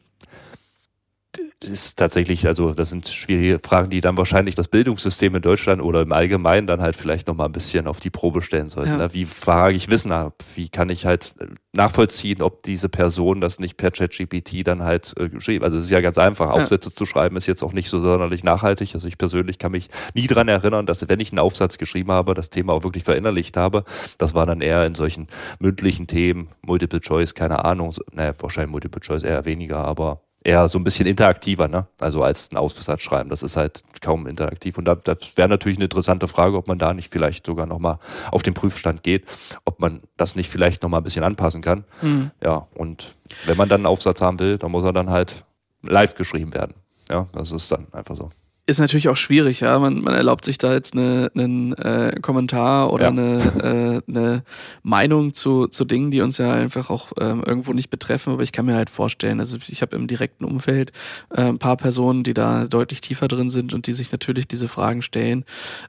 [1.68, 6.02] Ist tatsächlich, also das sind schwierige Fragen, die dann wahrscheinlich das Bildungssystem in Deutschland oder
[6.02, 8.90] im Allgemeinen dann halt vielleicht nochmal ein bisschen auf die Probe stellen sollten.
[8.90, 8.98] Ja.
[8.98, 9.14] Ne?
[9.14, 10.42] Wie frage ich Wissen ab?
[10.54, 11.34] Wie kann ich halt
[11.72, 15.90] nachvollziehen, ob diese Person das nicht per ChatGPT dann halt äh, geschrieben Also es ist
[15.90, 16.96] ja ganz einfach, Aufsätze ja.
[16.96, 18.94] zu schreiben ist jetzt auch nicht so sonderlich nachhaltig.
[18.94, 22.34] Also ich persönlich kann mich nie dran erinnern, dass wenn ich einen Aufsatz geschrieben habe,
[22.34, 23.84] das Thema auch wirklich verinnerlicht habe.
[24.18, 25.26] Das war dann eher in solchen
[25.58, 30.78] mündlichen Themen, Multiple Choice, keine Ahnung, naja, wahrscheinlich Multiple Choice eher weniger, aber eher so
[30.78, 31.86] ein bisschen interaktiver, ne?
[31.98, 33.30] Also als ein Aufsatz schreiben.
[33.30, 34.76] Das ist halt kaum interaktiv.
[34.78, 37.98] Und da, das wäre natürlich eine interessante Frage, ob man da nicht vielleicht sogar nochmal
[38.30, 39.24] auf den Prüfstand geht,
[39.64, 41.84] ob man das nicht vielleicht nochmal ein bisschen anpassen kann.
[42.02, 42.30] Mhm.
[42.42, 43.14] Ja, und
[43.46, 45.44] wenn man dann einen Aufsatz haben will, dann muss er dann halt
[45.82, 46.74] live geschrieben werden.
[47.08, 48.30] Ja, das ist dann einfach so
[48.66, 49.78] ist natürlich auch schwierig, ja.
[49.78, 53.10] Man, man erlaubt sich da jetzt eine, einen äh, Kommentar oder ja.
[53.10, 54.42] eine, äh, eine
[54.82, 58.32] Meinung zu, zu Dingen, die uns ja einfach auch ähm, irgendwo nicht betreffen.
[58.32, 60.92] Aber ich kann mir halt vorstellen, also ich habe im direkten Umfeld
[61.30, 64.68] äh, ein paar Personen, die da deutlich tiefer drin sind und die sich natürlich diese
[64.68, 65.44] Fragen stellen.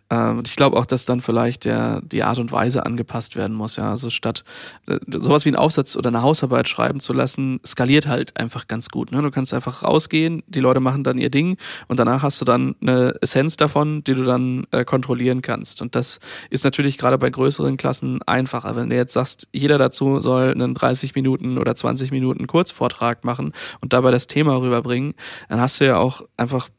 [0.10, 3.56] Ähm, und ich glaube auch, dass dann vielleicht der die Art und Weise angepasst werden
[3.56, 3.78] muss.
[3.78, 4.44] Ja, also statt
[4.88, 8.90] äh, sowas wie einen Aufsatz oder eine Hausarbeit schreiben zu lassen, skaliert halt einfach ganz
[8.90, 9.14] gut.
[9.14, 9.22] Ne?
[9.22, 11.56] Du kannst einfach rausgehen, die Leute machen dann ihr Ding
[11.88, 15.82] und danach hast du dann eine Essenz davon, die du dann äh, kontrollieren kannst.
[15.82, 18.76] Und das ist natürlich gerade bei größeren Klassen einfacher.
[18.76, 23.54] Wenn du jetzt sagst, jeder dazu soll einen 30 Minuten oder 20 Minuten Kurzvortrag machen
[23.82, 25.14] und dabei das Thema rüberbringen,
[25.50, 26.70] dann hast du ja auch einfach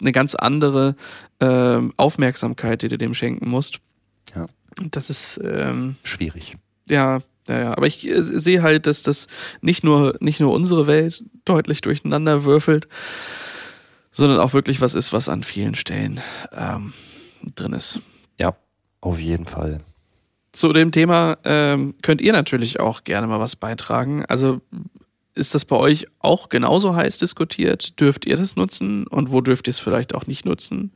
[0.00, 0.96] eine ganz andere
[1.40, 3.80] äh, Aufmerksamkeit, die du dem schenken musst.
[4.34, 4.46] Ja.
[4.90, 6.56] Das ist ähm, schwierig.
[6.88, 7.76] Ja, ja, ja.
[7.76, 9.26] Aber ich äh, sehe halt, dass das
[9.60, 12.88] nicht nur, nicht nur unsere Welt deutlich durcheinander würfelt,
[14.10, 16.20] sondern auch wirklich was ist, was an vielen Stellen
[16.52, 16.92] ähm,
[17.54, 18.00] drin ist.
[18.38, 18.56] Ja,
[19.00, 19.80] auf jeden Fall.
[20.52, 24.24] Zu dem Thema ähm, könnt ihr natürlich auch gerne mal was beitragen.
[24.26, 24.60] Also
[25.34, 28.00] ist das bei euch auch genauso heiß diskutiert?
[28.00, 30.92] Dürft ihr das nutzen und wo dürft ihr es vielleicht auch nicht nutzen?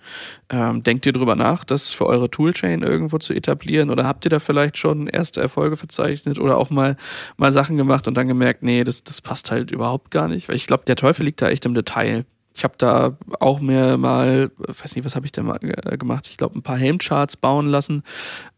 [0.51, 4.31] Ähm, denkt ihr drüber nach, das für eure Toolchain irgendwo zu etablieren oder habt ihr
[4.31, 6.97] da vielleicht schon erste Erfolge verzeichnet oder auch mal,
[7.37, 10.49] mal Sachen gemacht und dann gemerkt, nee, das, das passt halt überhaupt gar nicht?
[10.49, 12.27] Weil ich glaube, der Teufel liegt da echt im Detail.
[12.57, 16.29] Ich habe da auch mir mal, weiß nicht, was habe ich denn mal gemacht?
[16.29, 18.03] Ich glaube, ein paar Helmcharts bauen lassen.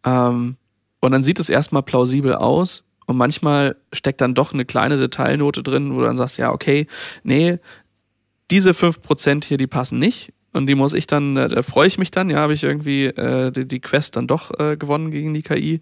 [0.04, 0.56] Ähm,
[1.00, 2.84] und dann sieht es erstmal plausibel aus.
[3.06, 6.86] Und manchmal steckt dann doch eine kleine Detailnote drin, wo du dann sagst, ja, okay,
[7.22, 7.58] nee,
[8.50, 10.32] diese fünf Prozent hier, die passen nicht.
[10.52, 13.04] Und die muss ich dann, äh, da freue ich mich dann, ja, habe ich irgendwie
[13.06, 15.80] äh, die, die Quest dann doch äh, gewonnen gegen die KI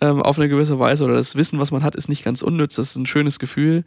[0.00, 1.04] ähm, auf eine gewisse Weise.
[1.04, 3.84] Oder das Wissen, was man hat, ist nicht ganz unnütz, das ist ein schönes Gefühl.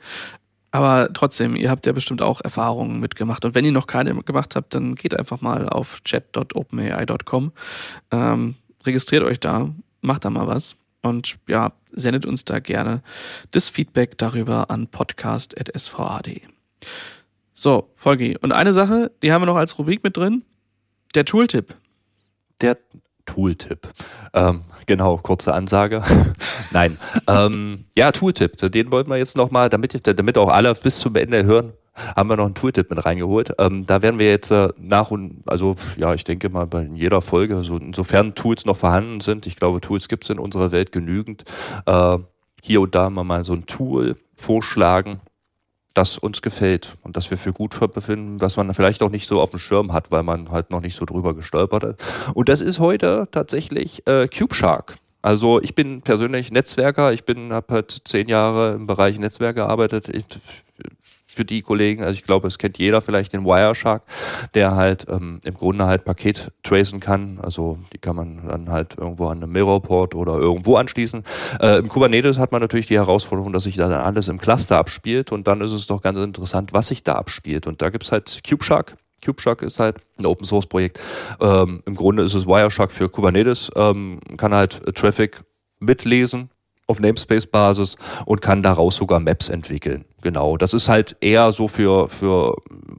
[0.78, 3.44] Aber trotzdem, ihr habt ja bestimmt auch Erfahrungen mitgemacht.
[3.44, 7.52] Und wenn ihr noch keine gemacht habt, dann geht einfach mal auf chat.openai.com,
[8.12, 8.54] ähm,
[8.86, 13.02] registriert euch da, macht da mal was und ja, sendet uns da gerne
[13.50, 16.42] das Feedback darüber an podcast.sva.de.
[17.54, 18.38] So, Folge.
[18.38, 20.44] Und eine Sache, die haben wir noch als Rubrik mit drin,
[21.16, 21.76] der Tooltip.
[22.62, 22.78] Der
[23.28, 23.88] Tooltip.
[24.34, 26.02] Ähm, genau, kurze Ansage.
[26.72, 26.98] Nein.
[27.28, 28.58] Ähm, ja, Tooltip.
[28.72, 31.74] Den wollten wir jetzt nochmal, damit, damit auch alle bis zum Ende hören,
[32.16, 33.54] haben wir noch einen Tooltip mit reingeholt.
[33.60, 37.22] Ähm, da werden wir jetzt äh, nach und, also ja, ich denke mal bei jeder
[37.22, 40.92] Folge, so, insofern Tools noch vorhanden sind, ich glaube, Tools gibt es in unserer Welt
[40.92, 41.44] genügend,
[41.86, 42.18] äh,
[42.64, 45.20] hier und da mal so ein Tool vorschlagen,
[45.98, 49.41] das uns gefällt und das wir für gut befinden, was man vielleicht auch nicht so
[49.41, 52.04] auf dem Schirm hat, weil man halt noch nicht so drüber gestolpert ist.
[52.34, 54.95] Und das ist heute tatsächlich äh, CubeShark.
[55.24, 60.08] Also ich bin persönlich Netzwerker, ich bin habe halt zehn Jahre im Bereich Netzwerk gearbeitet.
[60.10, 60.26] Ich
[61.38, 64.04] für die Kollegen, also ich glaube, es kennt jeder vielleicht den Wireshark,
[64.56, 67.40] der halt ähm, im Grunde halt Paket tracen kann.
[67.42, 71.24] Also die kann man dann halt irgendwo an einem Mirrorport oder irgendwo anschließen.
[71.62, 74.78] Äh, Im Kubernetes hat man natürlich die Herausforderung, dass sich da dann alles im Cluster
[74.78, 77.68] abspielt und dann ist es doch ganz interessant, was sich da abspielt.
[77.68, 81.00] Und da gibt's halt CubeShark, CubeShark ist halt ein Open Source Projekt.
[81.40, 85.44] Ähm, Im Grunde ist es Wireshark für Kubernetes, ähm, kann halt Traffic
[85.80, 86.50] mitlesen
[86.88, 90.06] auf Namespace-Basis und kann daraus sogar Maps entwickeln.
[90.22, 92.56] Genau, das ist halt eher so für, für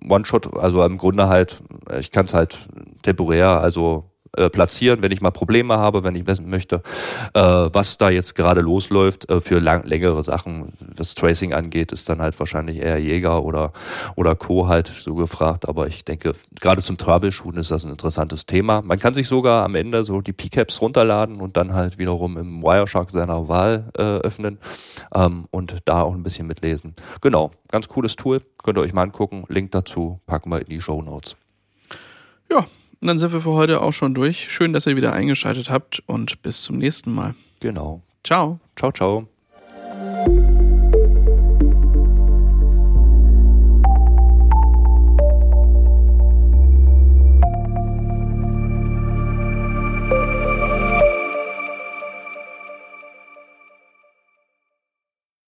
[0.09, 1.63] One-Shot, also im Grunde halt,
[1.99, 2.59] ich kann es halt
[3.03, 4.05] temporär, also
[4.37, 6.83] äh, platzieren, wenn ich mal Probleme habe, wenn ich wissen möchte,
[7.35, 9.31] äh, was da jetzt gerade losläuft.
[9.31, 13.73] Äh, für lang, längere Sachen, was Tracing angeht, ist dann halt wahrscheinlich eher Jäger oder,
[14.17, 14.69] oder Co.
[14.69, 15.69] halt so gefragt.
[15.69, 18.83] Aber ich denke, gerade zum Troubleshooten ist das ein interessantes Thema.
[18.83, 22.63] Man kann sich sogar am Ende so die PCAPs runterladen und dann halt wiederum im
[22.63, 24.59] Wireshark seiner Wahl äh, öffnen
[25.15, 26.95] ähm, und da auch ein bisschen mitlesen.
[27.21, 28.43] Genau, ganz cooles Tool.
[28.63, 29.45] Könnt ihr euch mal angucken.
[29.49, 31.37] Link dazu packen wir in die Show Notes.
[32.51, 32.65] Ja,
[33.01, 34.51] und dann sind wir für heute auch schon durch.
[34.51, 37.35] Schön, dass ihr wieder eingeschaltet habt und bis zum nächsten Mal.
[37.61, 38.03] Genau.
[38.25, 38.59] Ciao.
[38.77, 39.29] Ciao, ciao.